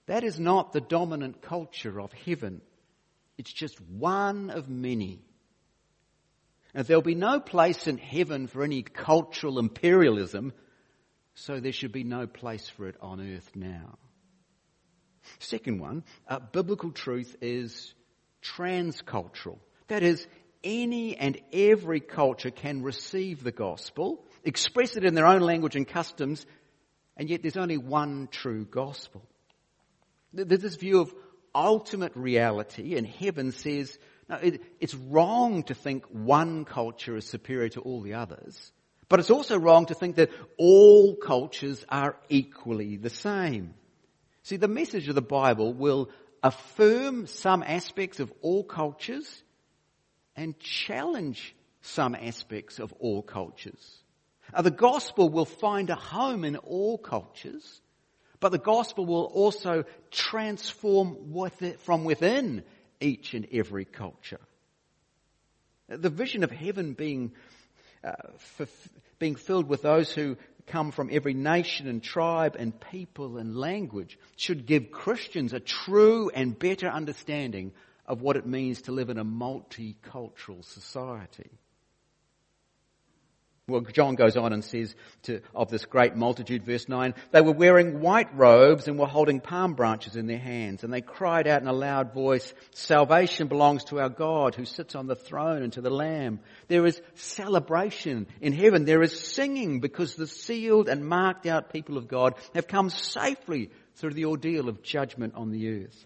That 0.07 0.23
is 0.23 0.39
not 0.39 0.73
the 0.73 0.81
dominant 0.81 1.41
culture 1.41 1.99
of 1.99 2.11
heaven. 2.13 2.61
It's 3.37 3.51
just 3.51 3.79
one 3.81 4.49
of 4.49 4.69
many. 4.69 5.21
And 6.73 6.85
there'll 6.85 7.01
be 7.01 7.15
no 7.15 7.39
place 7.39 7.87
in 7.87 7.97
heaven 7.97 8.47
for 8.47 8.63
any 8.63 8.81
cultural 8.81 9.59
imperialism, 9.59 10.53
so 11.33 11.59
there 11.59 11.71
should 11.71 11.91
be 11.91 12.03
no 12.03 12.27
place 12.27 12.69
for 12.69 12.87
it 12.87 12.95
on 13.01 13.19
earth 13.19 13.51
now. 13.55 13.97
Second 15.39 15.79
one, 15.79 16.03
uh, 16.27 16.39
biblical 16.39 16.91
truth 16.91 17.35
is 17.41 17.93
transcultural. 18.41 19.59
That 19.87 20.03
is, 20.03 20.25
any 20.63 21.17
and 21.17 21.39
every 21.51 21.99
culture 21.99 22.51
can 22.51 22.83
receive 22.83 23.43
the 23.43 23.51
gospel, 23.51 24.23
express 24.43 24.95
it 24.95 25.03
in 25.03 25.13
their 25.13 25.25
own 25.27 25.41
language 25.41 25.75
and 25.75 25.87
customs, 25.87 26.45
and 27.17 27.29
yet 27.29 27.41
there's 27.41 27.57
only 27.57 27.77
one 27.77 28.27
true 28.31 28.65
gospel. 28.65 29.23
There's 30.33 30.61
This 30.61 30.75
view 30.75 31.01
of 31.01 31.13
ultimate 31.53 32.15
reality 32.15 32.95
in 32.95 33.05
heaven 33.05 33.51
says, 33.51 33.97
it, 34.41 34.61
it's 34.79 34.95
wrong 34.95 35.63
to 35.63 35.73
think 35.73 36.05
one 36.05 36.65
culture 36.65 37.15
is 37.15 37.25
superior 37.25 37.69
to 37.69 37.81
all 37.81 38.01
the 38.01 38.13
others, 38.13 38.71
but 39.09 39.19
it's 39.19 39.29
also 39.29 39.57
wrong 39.57 39.87
to 39.87 39.93
think 39.93 40.15
that 40.15 40.31
all 40.57 41.15
cultures 41.15 41.85
are 41.89 42.15
equally 42.29 42.97
the 42.97 43.09
same. 43.09 43.73
See, 44.43 44.57
the 44.57 44.67
message 44.67 45.07
of 45.07 45.15
the 45.15 45.21
Bible 45.21 45.73
will 45.73 46.09
affirm 46.41 47.27
some 47.27 47.63
aspects 47.63 48.19
of 48.19 48.33
all 48.41 48.63
cultures 48.63 49.43
and 50.35 50.57
challenge 50.59 51.55
some 51.81 52.15
aspects 52.15 52.79
of 52.79 52.93
all 52.93 53.21
cultures. 53.21 54.01
Now, 54.53 54.61
the 54.61 54.71
gospel 54.71 55.29
will 55.29 55.45
find 55.45 55.89
a 55.89 55.95
home 55.95 56.43
in 56.43 56.55
all 56.55 56.97
cultures, 56.97 57.81
but 58.39 58.51
the 58.51 58.57
gospel 58.57 59.05
will 59.05 59.25
also 59.25 59.83
transform 60.09 61.31
with 61.31 61.61
it 61.61 61.79
from 61.81 62.03
within 62.03 62.63
each 63.01 63.33
and 63.33 63.47
every 63.51 63.85
culture. 63.85 64.39
The 65.87 66.09
vision 66.09 66.43
of 66.43 66.51
heaven 66.51 66.93
being, 66.93 67.33
uh, 68.03 68.65
being 69.19 69.35
filled 69.35 69.67
with 69.67 69.81
those 69.81 70.11
who 70.11 70.37
come 70.67 70.91
from 70.91 71.09
every 71.11 71.33
nation 71.33 71.87
and 71.87 72.01
tribe 72.01 72.55
and 72.57 72.79
people 72.79 73.37
and 73.37 73.57
language 73.57 74.17
should 74.37 74.65
give 74.65 74.91
Christians 74.91 75.53
a 75.53 75.59
true 75.59 76.29
and 76.29 76.57
better 76.57 76.87
understanding 76.87 77.73
of 78.05 78.21
what 78.21 78.37
it 78.37 78.45
means 78.45 78.83
to 78.83 78.91
live 78.91 79.09
in 79.09 79.17
a 79.17 79.25
multicultural 79.25 80.63
society. 80.63 81.49
Well, 83.71 83.81
John 83.81 84.15
goes 84.15 84.37
on 84.37 84.53
and 84.53 84.63
says 84.63 84.93
to, 85.23 85.41
of 85.55 85.69
this 85.69 85.85
great 85.85 86.15
multitude, 86.15 86.63
verse 86.63 86.87
9, 86.87 87.13
they 87.31 87.41
were 87.41 87.51
wearing 87.53 88.01
white 88.01 88.35
robes 88.35 88.87
and 88.87 88.99
were 88.99 89.07
holding 89.07 89.39
palm 89.39 89.73
branches 89.73 90.15
in 90.15 90.27
their 90.27 90.37
hands, 90.37 90.83
and 90.83 90.93
they 90.93 91.01
cried 91.01 91.47
out 91.47 91.61
in 91.61 91.67
a 91.67 91.73
loud 91.73 92.13
voice, 92.13 92.53
Salvation 92.71 93.47
belongs 93.47 93.85
to 93.85 93.99
our 93.99 94.09
God 94.09 94.55
who 94.55 94.65
sits 94.65 94.95
on 94.95 95.07
the 95.07 95.15
throne 95.15 95.63
and 95.63 95.73
to 95.73 95.81
the 95.81 95.89
Lamb. 95.89 96.39
There 96.67 96.85
is 96.85 97.01
celebration 97.15 98.27
in 98.41 98.53
heaven. 98.53 98.85
There 98.85 99.01
is 99.01 99.19
singing 99.19 99.79
because 99.79 100.15
the 100.15 100.27
sealed 100.27 100.89
and 100.89 101.07
marked 101.07 101.45
out 101.45 101.71
people 101.71 101.97
of 101.97 102.07
God 102.07 102.35
have 102.53 102.67
come 102.67 102.89
safely 102.89 103.71
through 103.95 104.13
the 104.13 104.25
ordeal 104.25 104.69
of 104.69 104.83
judgment 104.83 105.35
on 105.35 105.51
the 105.51 105.83
earth. 105.83 106.05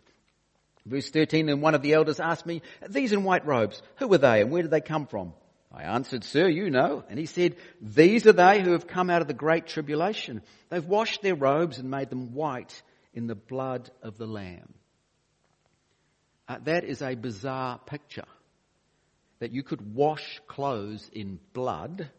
Verse 0.86 1.10
13, 1.10 1.49
and 1.49 1.62
one 1.62 1.73
of 1.73 1.82
the 1.82 1.93
elders 1.93 2.19
asked 2.19 2.45
me, 2.45 2.62
These 2.88 3.12
in 3.12 3.23
white 3.23 3.45
robes, 3.47 3.82
who 3.95 4.08
were 4.08 4.19
they 4.19 4.41
and 4.41 4.51
where 4.51 4.62
did 4.62 4.71
they 4.71 4.82
come 4.82 5.08
from? 5.08 5.34
I 5.75 5.83
answered, 5.83 6.23
Sir, 6.23 6.47
you 6.47 6.69
know. 6.69 7.03
And 7.09 7.19
he 7.19 7.25
said, 7.25 7.57
These 7.81 8.25
are 8.27 8.33
they 8.33 8.61
who 8.61 8.71
have 8.71 8.88
come 8.88 9.09
out 9.09 9.21
of 9.21 9.27
the 9.27 9.33
great 9.33 9.67
tribulation. 9.67 10.41
They've 10.69 10.85
washed 10.85 11.21
their 11.21 11.35
robes 11.35 11.79
and 11.79 11.91
made 11.91 12.09
them 12.09 12.33
white 12.33 12.81
in 13.13 13.27
the 13.27 13.35
blood 13.35 13.89
of 14.01 14.17
the 14.17 14.25
Lamb. 14.25 14.73
Uh, 16.47 16.59
that 16.63 16.85
is 16.85 17.01
a 17.01 17.15
bizarre 17.15 17.79
picture. 17.79 18.27
That 19.39 19.51
you 19.51 19.63
could 19.63 19.93
wash 19.93 20.39
clothes 20.47 21.09
in 21.11 21.39
blood 21.51 22.09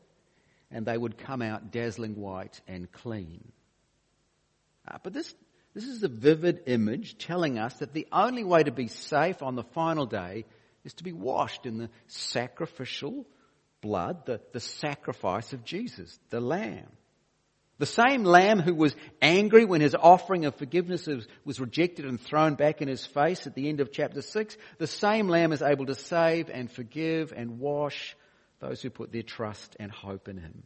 and 0.70 0.84
they 0.84 0.98
would 0.98 1.16
come 1.16 1.40
out 1.40 1.70
dazzling 1.70 2.16
white 2.16 2.60
and 2.68 2.90
clean. 2.92 3.52
Uh, 4.86 4.98
but 5.02 5.14
this 5.14 5.34
this 5.72 5.84
is 5.84 6.02
a 6.02 6.08
vivid 6.08 6.62
image 6.66 7.18
telling 7.18 7.58
us 7.58 7.74
that 7.74 7.92
the 7.92 8.06
only 8.10 8.44
way 8.44 8.62
to 8.62 8.70
be 8.70 8.88
safe 8.88 9.42
on 9.42 9.56
the 9.56 9.62
final 9.62 10.06
day 10.06 10.46
is 10.84 10.94
to 10.94 11.04
be 11.04 11.12
washed 11.12 11.66
in 11.66 11.76
the 11.76 11.90
sacrificial 12.06 13.26
blood, 13.86 14.26
the, 14.26 14.40
the 14.52 14.60
sacrifice 14.60 15.52
of 15.52 15.64
Jesus, 15.64 16.18
the 16.30 16.40
Lamb. 16.40 16.88
The 17.78 17.86
same 17.86 18.24
Lamb 18.24 18.58
who 18.58 18.74
was 18.74 18.96
angry 19.20 19.64
when 19.64 19.80
his 19.80 19.94
offering 19.94 20.46
of 20.46 20.56
forgiveness 20.56 21.06
was, 21.44 21.60
rejected 21.60 22.06
and 22.06 22.20
thrown 22.20 22.54
back 22.54 22.80
in 22.80 22.88
his 22.88 23.04
face 23.04 23.46
at 23.46 23.54
the 23.54 23.68
end 23.68 23.80
of 23.80 23.92
chapter 23.92 24.22
6, 24.22 24.56
the 24.78 24.86
same 24.86 25.28
Lamb 25.28 25.52
is 25.52 25.62
able 25.62 25.86
to 25.86 25.94
save 25.94 26.48
and 26.48 26.70
forgive 26.70 27.32
and 27.36 27.58
wash 27.58 28.16
those 28.60 28.80
who 28.80 28.90
put 28.90 29.12
their 29.12 29.22
trust 29.22 29.76
and 29.78 29.92
hope 29.92 30.28
in 30.28 30.38
him. 30.38 30.62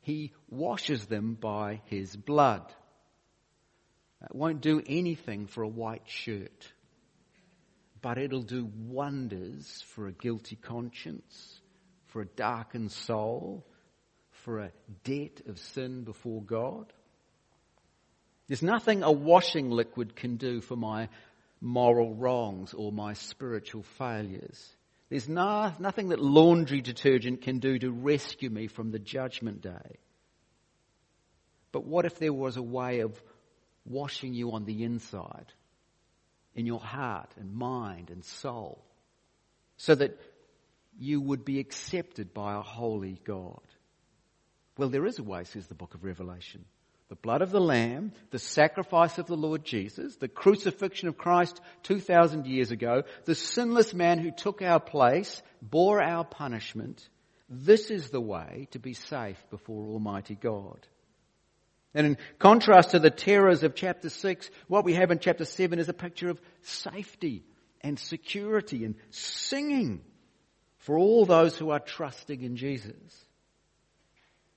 He 0.00 0.32
washes 0.50 1.06
them 1.06 1.34
by 1.34 1.80
his 1.86 2.14
blood. 2.14 2.64
It 4.22 4.34
won't 4.34 4.60
do 4.60 4.82
anything 4.86 5.46
for 5.46 5.62
a 5.62 5.68
white 5.68 6.08
shirt, 6.08 6.72
but 8.02 8.18
it'll 8.18 8.42
do 8.42 8.68
wonders 8.88 9.84
for 9.94 10.08
a 10.08 10.12
guilty 10.12 10.56
conscience, 10.56 11.60
for 12.14 12.20
a 12.20 12.26
darkened 12.26 12.92
soul, 12.92 13.66
for 14.30 14.60
a 14.60 14.70
debt 15.02 15.40
of 15.48 15.58
sin 15.58 16.04
before 16.04 16.40
God. 16.40 16.92
There's 18.46 18.62
nothing 18.62 19.02
a 19.02 19.10
washing 19.10 19.68
liquid 19.68 20.14
can 20.14 20.36
do 20.36 20.60
for 20.60 20.76
my 20.76 21.08
moral 21.60 22.14
wrongs 22.14 22.72
or 22.72 22.92
my 22.92 23.14
spiritual 23.14 23.82
failures. 23.98 24.76
There's 25.08 25.28
no, 25.28 25.72
nothing 25.80 26.10
that 26.10 26.20
laundry 26.20 26.80
detergent 26.80 27.42
can 27.42 27.58
do 27.58 27.80
to 27.80 27.90
rescue 27.90 28.48
me 28.48 28.68
from 28.68 28.92
the 28.92 29.00
judgment 29.00 29.60
day. 29.60 29.98
But 31.72 31.84
what 31.84 32.04
if 32.04 32.20
there 32.20 32.32
was 32.32 32.56
a 32.56 32.62
way 32.62 33.00
of 33.00 33.20
washing 33.84 34.34
you 34.34 34.52
on 34.52 34.66
the 34.66 34.84
inside, 34.84 35.52
in 36.54 36.64
your 36.64 36.78
heart 36.78 37.32
and 37.40 37.52
mind 37.52 38.10
and 38.10 38.24
soul, 38.24 38.84
so 39.78 39.96
that 39.96 40.16
you 40.98 41.20
would 41.20 41.44
be 41.44 41.58
accepted 41.60 42.32
by 42.32 42.56
a 42.56 42.62
holy 42.62 43.20
God. 43.24 43.60
Well, 44.76 44.88
there 44.88 45.06
is 45.06 45.18
a 45.18 45.22
way, 45.22 45.44
says 45.44 45.66
the 45.66 45.74
book 45.74 45.94
of 45.94 46.04
Revelation. 46.04 46.64
The 47.08 47.16
blood 47.16 47.42
of 47.42 47.50
the 47.50 47.60
Lamb, 47.60 48.12
the 48.30 48.38
sacrifice 48.38 49.18
of 49.18 49.26
the 49.26 49.36
Lord 49.36 49.64
Jesus, 49.64 50.16
the 50.16 50.28
crucifixion 50.28 51.08
of 51.08 51.18
Christ 51.18 51.60
2,000 51.84 52.46
years 52.46 52.70
ago, 52.70 53.02
the 53.24 53.34
sinless 53.34 53.92
man 53.92 54.18
who 54.18 54.30
took 54.30 54.62
our 54.62 54.80
place, 54.80 55.42
bore 55.60 56.02
our 56.02 56.24
punishment. 56.24 57.06
This 57.48 57.90
is 57.90 58.08
the 58.08 58.20
way 58.20 58.68
to 58.70 58.78
be 58.78 58.94
safe 58.94 59.38
before 59.50 59.84
Almighty 59.84 60.34
God. 60.34 60.86
And 61.94 62.06
in 62.06 62.18
contrast 62.38 62.90
to 62.90 62.98
the 62.98 63.10
terrors 63.10 63.62
of 63.62 63.74
chapter 63.76 64.08
6, 64.08 64.50
what 64.66 64.84
we 64.84 64.94
have 64.94 65.10
in 65.10 65.18
chapter 65.18 65.44
7 65.44 65.78
is 65.78 65.88
a 65.88 65.94
picture 65.94 66.30
of 66.30 66.40
safety 66.62 67.44
and 67.82 67.98
security 67.98 68.84
and 68.84 68.96
singing 69.10 70.02
for 70.84 70.98
all 70.98 71.26
those 71.26 71.56
who 71.56 71.70
are 71.70 71.80
trusting 71.80 72.42
in 72.42 72.56
Jesus. 72.56 72.94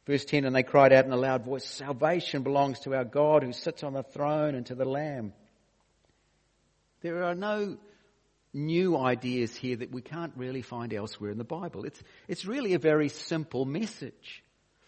Verse 0.05 0.23
10, 0.23 0.45
and 0.45 0.55
they 0.55 0.63
cried 0.63 0.93
out 0.93 1.05
in 1.05 1.11
a 1.11 1.17
loud 1.17 1.43
voice, 1.43 1.65
salvation 1.65 2.43
belongs 2.43 2.79
to 2.81 2.95
our 2.95 3.03
God 3.03 3.43
who 3.43 3.51
sits 3.51 3.83
on 3.83 3.93
the 3.93 4.03
throne 4.03 4.55
and 4.55 4.65
to 4.67 4.75
the 4.75 4.85
Lamb. 4.85 5.33
There 7.01 7.23
are 7.23 7.35
no 7.35 7.77
new 8.53 8.97
ideas 8.97 9.55
here 9.55 9.75
that 9.75 9.91
we 9.91 10.01
can't 10.01 10.33
really 10.37 10.61
find 10.61 10.93
elsewhere 10.93 11.31
in 11.31 11.37
the 11.37 11.43
Bible. 11.43 11.83
It's, 11.83 12.01
it's 12.27 12.45
really 12.45 12.73
a 12.73 12.79
very 12.79 13.09
simple 13.09 13.65
message. 13.65 14.43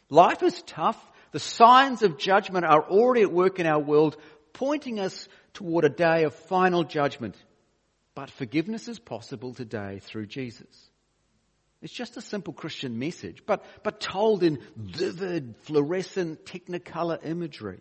Life 0.09 0.41
is 0.41 0.61
tough 0.63 0.97
the 1.31 1.39
signs 1.39 2.01
of 2.01 2.17
judgment 2.17 2.65
are 2.65 2.81
already 2.81 3.21
at 3.21 3.31
work 3.31 3.59
in 3.59 3.67
our 3.67 3.79
world, 3.79 4.17
pointing 4.53 4.99
us 4.99 5.27
toward 5.53 5.85
a 5.85 5.89
day 5.89 6.23
of 6.23 6.33
final 6.33 6.83
judgment. 6.83 7.35
But 8.15 8.31
forgiveness 8.31 8.87
is 8.87 8.99
possible 8.99 9.53
today 9.53 9.99
through 9.99 10.25
Jesus. 10.25 10.89
It's 11.81 11.93
just 11.93 12.17
a 12.17 12.21
simple 12.21 12.53
Christian 12.53 12.99
message, 12.99 13.43
but, 13.45 13.63
but 13.83 14.01
told 14.01 14.43
in 14.43 14.59
vivid, 14.75 15.55
fluorescent, 15.61 16.45
technicolor 16.45 17.25
imagery. 17.25 17.79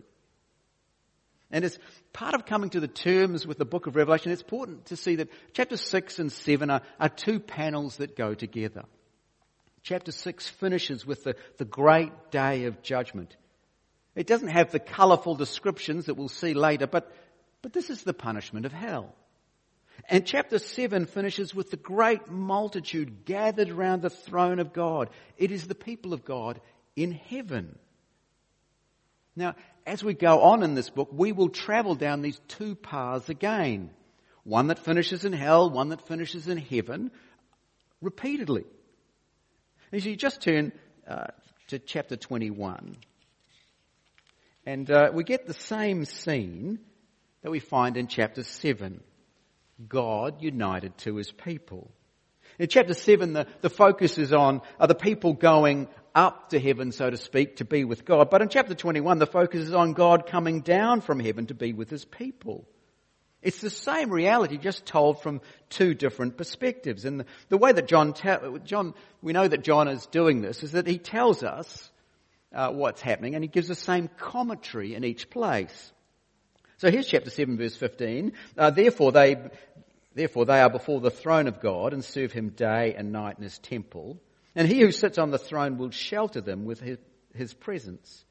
And 1.50 1.64
as 1.64 1.78
part 2.12 2.34
of 2.34 2.46
coming 2.46 2.70
to 2.70 2.80
the 2.80 2.88
terms 2.88 3.46
with 3.46 3.58
the 3.58 3.64
book 3.64 3.86
of 3.86 3.96
Revelation, 3.96 4.30
it's 4.30 4.42
important 4.42 4.86
to 4.86 4.96
see 4.96 5.16
that 5.16 5.30
chapter 5.52 5.76
6 5.76 6.18
and 6.18 6.30
7 6.30 6.70
are, 6.70 6.82
are 7.00 7.08
two 7.08 7.40
panels 7.40 7.96
that 7.96 8.16
go 8.16 8.34
together. 8.34 8.84
Chapter 9.82 10.12
6 10.12 10.46
finishes 10.46 11.06
with 11.06 11.24
the, 11.24 11.34
the 11.56 11.64
great 11.64 12.12
day 12.30 12.64
of 12.64 12.82
judgment. 12.82 13.34
It 14.14 14.26
doesn't 14.26 14.48
have 14.48 14.70
the 14.70 14.80
colourful 14.80 15.36
descriptions 15.36 16.06
that 16.06 16.14
we'll 16.14 16.28
see 16.28 16.52
later, 16.52 16.86
but, 16.86 17.10
but 17.62 17.72
this 17.72 17.88
is 17.88 18.02
the 18.02 18.12
punishment 18.12 18.66
of 18.66 18.72
hell. 18.72 19.14
And 20.08 20.26
chapter 20.26 20.58
7 20.58 21.06
finishes 21.06 21.54
with 21.54 21.70
the 21.70 21.76
great 21.76 22.30
multitude 22.30 23.24
gathered 23.24 23.70
around 23.70 24.02
the 24.02 24.10
throne 24.10 24.58
of 24.58 24.72
God. 24.72 25.10
It 25.36 25.50
is 25.50 25.66
the 25.66 25.74
people 25.74 26.12
of 26.12 26.24
God 26.24 26.60
in 26.96 27.12
heaven. 27.12 27.78
Now, 29.36 29.54
as 29.86 30.02
we 30.02 30.14
go 30.14 30.40
on 30.40 30.62
in 30.62 30.74
this 30.74 30.90
book, 30.90 31.10
we 31.12 31.32
will 31.32 31.48
travel 31.48 31.94
down 31.94 32.22
these 32.22 32.40
two 32.48 32.74
paths 32.74 33.28
again. 33.28 33.90
One 34.44 34.68
that 34.68 34.78
finishes 34.78 35.24
in 35.24 35.32
hell, 35.32 35.70
one 35.70 35.90
that 35.90 36.06
finishes 36.06 36.48
in 36.48 36.58
heaven, 36.58 37.10
repeatedly. 38.00 38.64
As 39.92 40.04
you 40.04 40.16
just 40.16 40.42
turn 40.42 40.72
uh, 41.06 41.26
to 41.68 41.78
chapter 41.78 42.16
21, 42.16 42.96
and 44.66 44.90
uh, 44.90 45.10
we 45.14 45.24
get 45.24 45.46
the 45.46 45.54
same 45.54 46.04
scene 46.04 46.78
that 47.42 47.50
we 47.50 47.60
find 47.60 47.96
in 47.96 48.06
chapter 48.06 48.42
7. 48.42 49.02
God 49.86 50.42
united 50.42 50.96
to 50.98 51.16
his 51.16 51.30
people. 51.30 51.90
In 52.58 52.68
chapter 52.68 52.94
7, 52.94 53.34
the, 53.34 53.46
the 53.60 53.70
focus 53.70 54.18
is 54.18 54.32
on 54.32 54.62
are 54.80 54.88
the 54.88 54.94
people 54.94 55.32
going 55.32 55.88
up 56.14 56.50
to 56.50 56.58
heaven, 56.58 56.90
so 56.90 57.08
to 57.08 57.16
speak, 57.16 57.56
to 57.56 57.64
be 57.64 57.84
with 57.84 58.04
God. 58.04 58.30
But 58.30 58.42
in 58.42 58.48
chapter 58.48 58.74
21, 58.74 59.18
the 59.18 59.26
focus 59.26 59.60
is 59.62 59.74
on 59.74 59.92
God 59.92 60.26
coming 60.26 60.62
down 60.62 61.00
from 61.00 61.20
heaven 61.20 61.46
to 61.46 61.54
be 61.54 61.72
with 61.72 61.90
his 61.90 62.04
people. 62.04 62.66
It's 63.40 63.60
the 63.60 63.70
same 63.70 64.10
reality, 64.10 64.58
just 64.58 64.84
told 64.84 65.22
from 65.22 65.40
two 65.70 65.94
different 65.94 66.36
perspectives. 66.36 67.04
And 67.04 67.20
the, 67.20 67.26
the 67.50 67.56
way 67.56 67.70
that 67.70 67.86
John, 67.86 68.14
John, 68.64 68.94
we 69.22 69.32
know 69.32 69.46
that 69.46 69.62
John 69.62 69.86
is 69.86 70.06
doing 70.06 70.40
this, 70.40 70.64
is 70.64 70.72
that 70.72 70.88
he 70.88 70.98
tells 70.98 71.44
us 71.44 71.92
uh, 72.52 72.70
what's 72.70 73.00
happening 73.00 73.34
and 73.34 73.44
he 73.44 73.48
gives 73.48 73.68
the 73.68 73.76
same 73.76 74.08
commentary 74.18 74.94
in 74.94 75.04
each 75.04 75.30
place. 75.30 75.92
So 76.78 76.92
here's 76.92 77.08
chapter 77.08 77.30
7 77.30 77.56
verse 77.56 77.76
15. 77.76 78.32
Uh, 78.56 78.70
therefore 78.70 79.10
they, 79.10 79.36
therefore 80.14 80.46
they 80.46 80.60
are 80.60 80.70
before 80.70 81.00
the 81.00 81.10
throne 81.10 81.48
of 81.48 81.60
God 81.60 81.92
and 81.92 82.04
serve 82.04 82.32
him 82.32 82.50
day 82.50 82.94
and 82.96 83.10
night 83.10 83.36
in 83.36 83.42
his 83.42 83.58
temple. 83.58 84.20
And 84.54 84.68
he 84.68 84.80
who 84.80 84.92
sits 84.92 85.18
on 85.18 85.30
the 85.30 85.38
throne 85.38 85.76
will 85.76 85.90
shelter 85.90 86.40
them 86.40 86.64
with 86.64 86.80
his, 86.80 86.98
his 87.34 87.52
presence. 87.52 88.24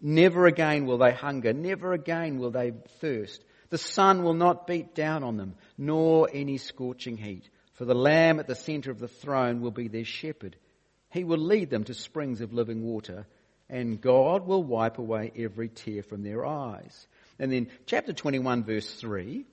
Never 0.00 0.46
again 0.46 0.86
will 0.86 0.98
they 0.98 1.12
hunger. 1.12 1.52
Never 1.52 1.92
again 1.92 2.38
will 2.38 2.52
they 2.52 2.72
thirst. 3.00 3.44
The 3.70 3.78
sun 3.78 4.22
will 4.22 4.34
not 4.34 4.68
beat 4.68 4.94
down 4.94 5.24
on 5.24 5.36
them, 5.36 5.56
nor 5.76 6.28
any 6.32 6.56
scorching 6.56 7.16
heat. 7.16 7.48
For 7.74 7.84
the 7.84 7.94
Lamb 7.94 8.38
at 8.38 8.46
the 8.46 8.54
center 8.54 8.92
of 8.92 9.00
the 9.00 9.08
throne 9.08 9.60
will 9.60 9.72
be 9.72 9.88
their 9.88 10.04
shepherd. 10.04 10.56
He 11.10 11.24
will 11.24 11.38
lead 11.38 11.68
them 11.68 11.84
to 11.84 11.94
springs 11.94 12.40
of 12.40 12.52
living 12.52 12.82
water, 12.84 13.26
and 13.68 14.00
God 14.00 14.46
will 14.46 14.62
wipe 14.62 14.98
away 14.98 15.32
every 15.36 15.68
tear 15.68 16.02
from 16.02 16.22
their 16.22 16.46
eyes. 16.46 17.06
And 17.38 17.52
then 17.52 17.68
chapter 17.86 18.12
21 18.12 18.64
verse 18.64 18.92
3, 18.94 19.44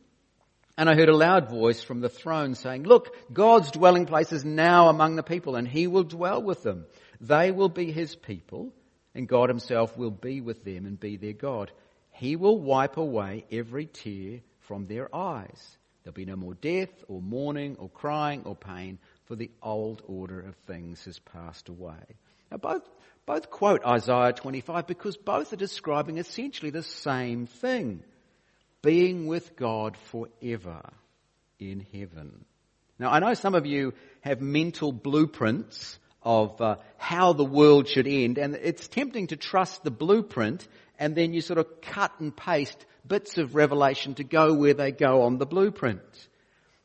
and 0.78 0.90
I 0.90 0.96
heard 0.96 1.10
a 1.10 1.16
loud 1.16 1.50
voice 1.50 1.82
from 1.82 2.02
the 2.02 2.10
throne 2.10 2.56
saying, 2.56 2.84
Look, 2.84 3.16
God's 3.32 3.72
dwelling 3.72 4.06
place 4.06 4.34
is 4.34 4.44
now 4.44 4.90
among 4.90 5.16
the 5.16 5.24
people, 5.24 5.56
and 5.56 5.68
he 5.68 5.88
will 5.88 6.04
dwell 6.04 6.42
with 6.42 6.64
them. 6.64 6.86
They 7.22 7.52
will 7.52 7.70
be 7.70 7.92
his 7.92 8.16
people, 8.16 8.74
and 9.14 9.28
God 9.28 9.50
himself 9.50 9.98
will 9.98 10.12
be 10.12 10.42
with 10.42 10.66
them 10.66 10.86
and 10.86 11.00
be 11.00 11.16
their 11.16 11.34
God. 11.34 11.72
He 12.12 12.36
will 12.36 12.60
wipe 12.60 12.98
away 12.98 13.46
every 13.52 13.86
tear 13.86 14.42
from 14.62 14.86
their 14.86 15.14
eyes. 15.16 15.78
There'll 16.04 16.14
be 16.14 16.26
no 16.26 16.36
more 16.36 16.56
death, 16.56 16.90
or 17.08 17.22
mourning, 17.22 17.78
or 17.80 17.90
crying, 17.90 18.44
or 18.44 18.56
pain, 18.56 19.00
for 19.26 19.36
the 19.36 19.52
old 19.64 20.02
order 20.08 20.42
of 20.42 20.56
things 20.68 21.06
has 21.06 21.20
passed 21.20 21.70
away. 21.70 22.18
Now 22.52 22.58
both, 22.58 22.88
both 23.26 23.50
quote 23.50 23.84
Isaiah 23.86 24.34
25 24.34 24.88
because 24.88 25.18
both 25.18 25.52
are 25.54 25.58
describing 25.58 26.18
essentially 26.18 26.72
the 26.72 26.84
same 26.84 27.48
thing 27.48 28.04
being 28.82 29.26
with 29.26 29.56
God 29.56 29.98
forever 29.98 30.82
in 31.60 31.86
heaven. 31.92 32.46
Now, 33.00 33.12
I 33.12 33.20
know 33.20 33.34
some 33.34 33.56
of 33.56 33.66
you 33.66 33.94
have 34.22 34.42
mental 34.42 34.92
blueprints 34.92 36.00
of 36.22 36.60
uh, 36.62 36.78
how 36.98 37.34
the 37.34 37.44
world 37.44 37.88
should 37.88 38.08
end, 38.08 38.38
and 38.38 38.56
it's 38.56 38.88
tempting 38.88 39.28
to 39.28 39.36
trust 39.36 39.84
the 39.84 39.92
blueprint 39.92 40.68
and 40.98 41.16
then 41.16 41.34
you 41.34 41.42
sort 41.42 41.60
of 41.60 41.82
cut 41.82 42.12
and 42.20 42.36
paste 42.36 42.86
bits 43.08 43.38
of 43.38 43.56
Revelation 43.56 44.16
to 44.16 44.24
go 44.24 44.54
where 44.54 44.74
they 44.74 44.92
go 44.92 45.24
on 45.24 45.38
the 45.38 45.46
blueprint. 45.46 46.02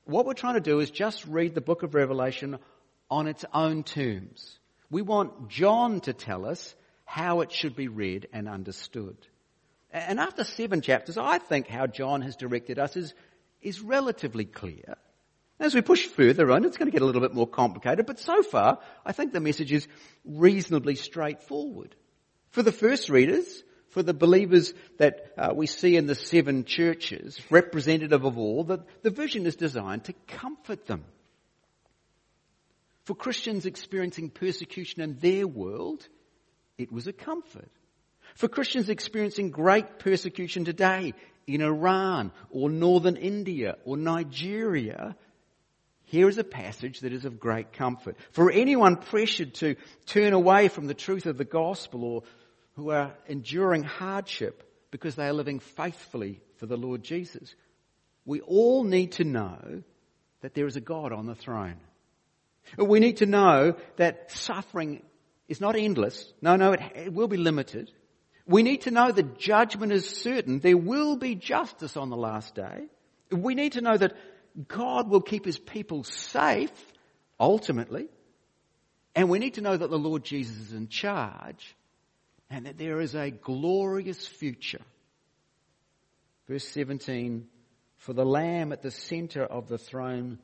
What 0.04 0.26
we're 0.26 0.34
trying 0.34 0.54
to 0.54 0.60
do 0.60 0.80
is 0.80 0.90
just 0.90 1.24
read 1.26 1.54
the 1.54 1.60
book 1.60 1.82
of 1.82 1.94
Revelation 1.94 2.58
on 3.10 3.26
its 3.26 3.44
own 3.52 3.84
terms. 3.84 4.58
We 4.90 5.02
want 5.02 5.48
John 5.48 6.00
to 6.00 6.12
tell 6.12 6.44
us 6.44 6.74
how 7.04 7.40
it 7.40 7.52
should 7.52 7.76
be 7.76 7.88
read 7.88 8.28
and 8.32 8.48
understood. 8.48 9.16
And 9.92 10.20
after 10.20 10.44
seven 10.44 10.80
chapters, 10.80 11.16
I 11.16 11.38
think 11.38 11.66
how 11.66 11.86
John 11.86 12.22
has 12.22 12.36
directed 12.36 12.78
us 12.78 12.96
is, 12.96 13.14
is 13.60 13.80
relatively 13.80 14.44
clear. 14.44 14.96
As 15.58 15.74
we 15.74 15.82
push 15.82 16.06
further 16.06 16.50
on, 16.50 16.64
it's 16.64 16.76
going 16.76 16.90
to 16.90 16.92
get 16.92 17.02
a 17.02 17.04
little 17.04 17.20
bit 17.20 17.34
more 17.34 17.46
complicated, 17.46 18.06
but 18.06 18.18
so 18.18 18.42
far, 18.42 18.78
I 19.04 19.12
think 19.12 19.32
the 19.32 19.40
message 19.40 19.72
is 19.72 19.86
reasonably 20.24 20.94
straightforward. 20.94 21.94
For 22.50 22.62
the 22.62 22.72
first 22.72 23.10
readers, 23.10 23.62
for 23.90 24.02
the 24.02 24.14
believers 24.14 24.72
that 24.98 25.32
uh, 25.36 25.52
we 25.54 25.66
see 25.66 25.96
in 25.96 26.06
the 26.06 26.14
seven 26.14 26.64
churches, 26.64 27.40
representative 27.50 28.24
of 28.24 28.38
all, 28.38 28.64
that 28.64 29.02
the 29.02 29.10
vision 29.10 29.46
is 29.46 29.56
designed 29.56 30.04
to 30.04 30.14
comfort 30.28 30.86
them. 30.86 31.04
For 33.04 33.14
Christians 33.14 33.66
experiencing 33.66 34.30
persecution 34.30 35.02
in 35.02 35.18
their 35.18 35.46
world, 35.46 36.06
it 36.78 36.92
was 36.92 37.06
a 37.06 37.12
comfort 37.12 37.70
for 38.34 38.48
Christians 38.48 38.88
experiencing 38.88 39.50
great 39.50 39.98
persecution 39.98 40.64
today 40.64 41.14
in 41.46 41.62
Iran 41.62 42.32
or 42.50 42.70
northern 42.70 43.16
India 43.16 43.76
or 43.84 43.96
Nigeria, 43.96 45.16
here 46.04 46.28
is 46.28 46.38
a 46.38 46.44
passage 46.44 47.00
that 47.00 47.12
is 47.12 47.24
of 47.24 47.40
great 47.40 47.72
comfort. 47.72 48.16
For 48.32 48.50
anyone 48.50 48.96
pressured 48.96 49.54
to 49.54 49.76
turn 50.06 50.32
away 50.32 50.68
from 50.68 50.86
the 50.86 50.94
truth 50.94 51.26
of 51.26 51.38
the 51.38 51.44
gospel 51.44 52.04
or 52.04 52.22
who 52.74 52.90
are 52.90 53.14
enduring 53.26 53.82
hardship 53.82 54.64
because 54.90 55.14
they 55.14 55.26
are 55.26 55.32
living 55.32 55.60
faithfully 55.60 56.40
for 56.56 56.66
the 56.66 56.76
Lord 56.76 57.02
Jesus, 57.02 57.54
we 58.24 58.40
all 58.40 58.84
need 58.84 59.12
to 59.12 59.24
know 59.24 59.82
that 60.40 60.54
there 60.54 60.66
is 60.66 60.76
a 60.76 60.80
God 60.80 61.12
on 61.12 61.26
the 61.26 61.34
throne. 61.34 61.76
We 62.76 63.00
need 63.00 63.18
to 63.18 63.26
know 63.26 63.74
that 63.96 64.30
suffering 64.30 65.02
is 65.48 65.60
not 65.60 65.76
endless. 65.76 66.32
No, 66.40 66.56
no, 66.56 66.72
it, 66.72 66.80
it 66.94 67.12
will 67.12 67.28
be 67.28 67.36
limited. 67.36 67.90
We 68.46 68.62
need 68.62 68.82
to 68.82 68.90
know 68.90 69.10
that 69.10 69.38
judgment 69.38 69.92
is 69.92 70.08
certain. 70.08 70.60
There 70.60 70.76
will 70.76 71.16
be 71.16 71.34
justice 71.34 71.96
on 71.96 72.10
the 72.10 72.16
last 72.16 72.54
day. 72.54 72.86
We 73.30 73.54
need 73.54 73.72
to 73.72 73.80
know 73.80 73.96
that 73.96 74.14
God 74.66 75.08
will 75.08 75.20
keep 75.20 75.44
his 75.44 75.58
people 75.58 76.04
safe, 76.04 76.72
ultimately. 77.38 78.08
And 79.14 79.28
we 79.28 79.38
need 79.38 79.54
to 79.54 79.60
know 79.60 79.76
that 79.76 79.90
the 79.90 79.98
Lord 79.98 80.24
Jesus 80.24 80.56
is 80.56 80.72
in 80.72 80.88
charge 80.88 81.76
and 82.48 82.66
that 82.66 82.78
there 82.78 83.00
is 83.00 83.14
a 83.14 83.30
glorious 83.30 84.26
future. 84.26 84.82
Verse 86.48 86.66
17, 86.68 87.46
for 87.98 88.12
the 88.12 88.24
Lamb 88.24 88.72
at 88.72 88.82
the 88.82 88.90
center 88.90 89.44
of 89.44 89.68
the 89.68 89.78
throne 89.78 90.38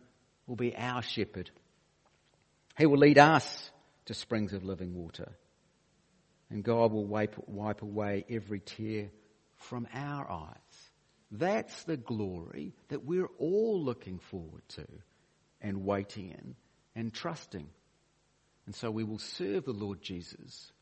will 0.47 0.57
be 0.57 0.77
our 0.77 1.03
shepherd. 1.03 1.51
He 2.79 2.87
will 2.87 2.99
lead 2.99 3.19
us 3.19 3.71
to 4.07 4.15
springs 4.15 4.53
of 4.53 4.65
living 4.65 4.95
water 4.95 5.33
and 6.51 6.63
God 6.63 6.93
will 6.93 7.05
wipe, 7.05 7.37
wipe 7.47 7.83
away 7.83 8.25
every 8.31 8.61
tear 8.61 9.11
from 9.57 9.89
our 9.93 10.31
eyes. 10.31 10.91
That's 11.31 11.85
the 11.85 11.97
glory 11.97 12.75
that 12.89 13.05
we're 13.05 13.29
all 13.39 13.83
looking 13.83 14.19
forward 14.19 14.63
to 14.71 14.87
and 15.61 15.85
waiting 15.85 16.31
in 16.31 16.55
and 16.95 17.13
trusting. 17.13 17.69
And 18.67 18.75
so 18.75 18.91
we 18.91 19.05
will 19.05 19.19
serve 19.19 19.65
the 19.65 19.73
Lord 19.73 20.01
Jesus 20.01 20.73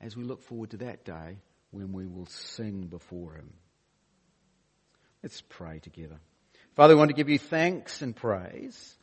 as 0.00 0.16
we 0.16 0.22
look 0.22 0.42
forward 0.42 0.70
to 0.70 0.76
that 0.78 1.04
day 1.04 1.38
when 1.72 1.92
we 1.92 2.06
will 2.06 2.26
sing 2.26 2.86
before 2.86 3.34
Him. 3.34 3.52
Let's 5.22 5.42
pray 5.48 5.80
together. 5.80 6.20
Father, 6.76 6.94
we 6.94 6.98
want 6.98 7.10
to 7.10 7.16
give 7.16 7.28
you 7.28 7.40
thanks 7.40 8.02
and 8.02 8.14
praise 8.14 8.96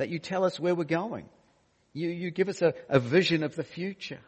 that 0.00 0.08
you 0.08 0.18
tell 0.18 0.44
us 0.44 0.58
where 0.58 0.74
we're 0.74 0.84
going. 0.84 1.28
You, 1.92 2.08
you 2.08 2.30
give 2.30 2.48
us 2.48 2.62
a, 2.62 2.72
a 2.88 2.98
vision 2.98 3.42
of 3.42 3.54
the 3.54 3.62
future. 3.62 4.20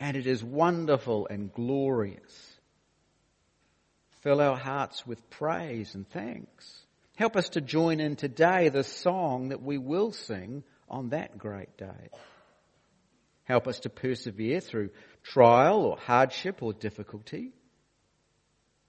And 0.00 0.16
it 0.16 0.26
is 0.26 0.42
wonderful 0.42 1.26
and 1.28 1.52
glorious. 1.52 2.58
Fill 4.22 4.40
our 4.40 4.56
hearts 4.56 5.06
with 5.06 5.28
praise 5.28 5.94
and 5.94 6.08
thanks. 6.08 6.86
Help 7.16 7.36
us 7.36 7.50
to 7.50 7.60
join 7.60 8.00
in 8.00 8.16
today 8.16 8.70
the 8.70 8.82
song 8.82 9.50
that 9.50 9.62
we 9.62 9.76
will 9.76 10.10
sing 10.10 10.64
on 10.88 11.10
that 11.10 11.36
great 11.36 11.76
day. 11.76 12.08
Help 13.42 13.68
us 13.68 13.80
to 13.80 13.90
persevere 13.90 14.60
through 14.60 14.88
trial 15.22 15.82
or 15.82 15.98
hardship 15.98 16.62
or 16.62 16.72
difficulty, 16.72 17.52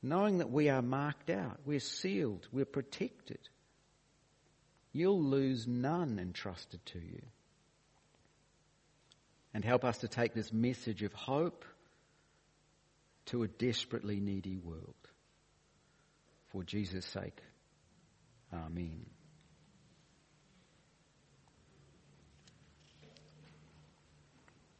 knowing 0.01 0.37
that 0.37 0.49
we 0.49 0.69
are 0.69 0.81
marked 0.81 1.29
out, 1.29 1.59
we're 1.65 1.81
sealed, 1.81 2.47
we're 2.53 2.63
protected. 2.63 3.39
You'll 4.95 5.21
lose 5.21 5.67
none 5.67 6.19
entrusted 6.19 6.79
to 6.85 6.99
you 6.99 7.21
and 9.53 9.61
help 9.61 9.83
us 9.83 9.97
to 9.97 10.07
take 10.07 10.33
this 10.33 10.53
message 10.53 11.03
of 11.03 11.11
hope 11.11 11.65
to 13.25 13.43
a 13.43 13.47
desperately 13.49 14.21
needy 14.21 14.55
world. 14.55 14.95
For 16.47 16.63
Jesus' 16.63 17.05
sake, 17.05 17.41
Amen. 18.53 19.05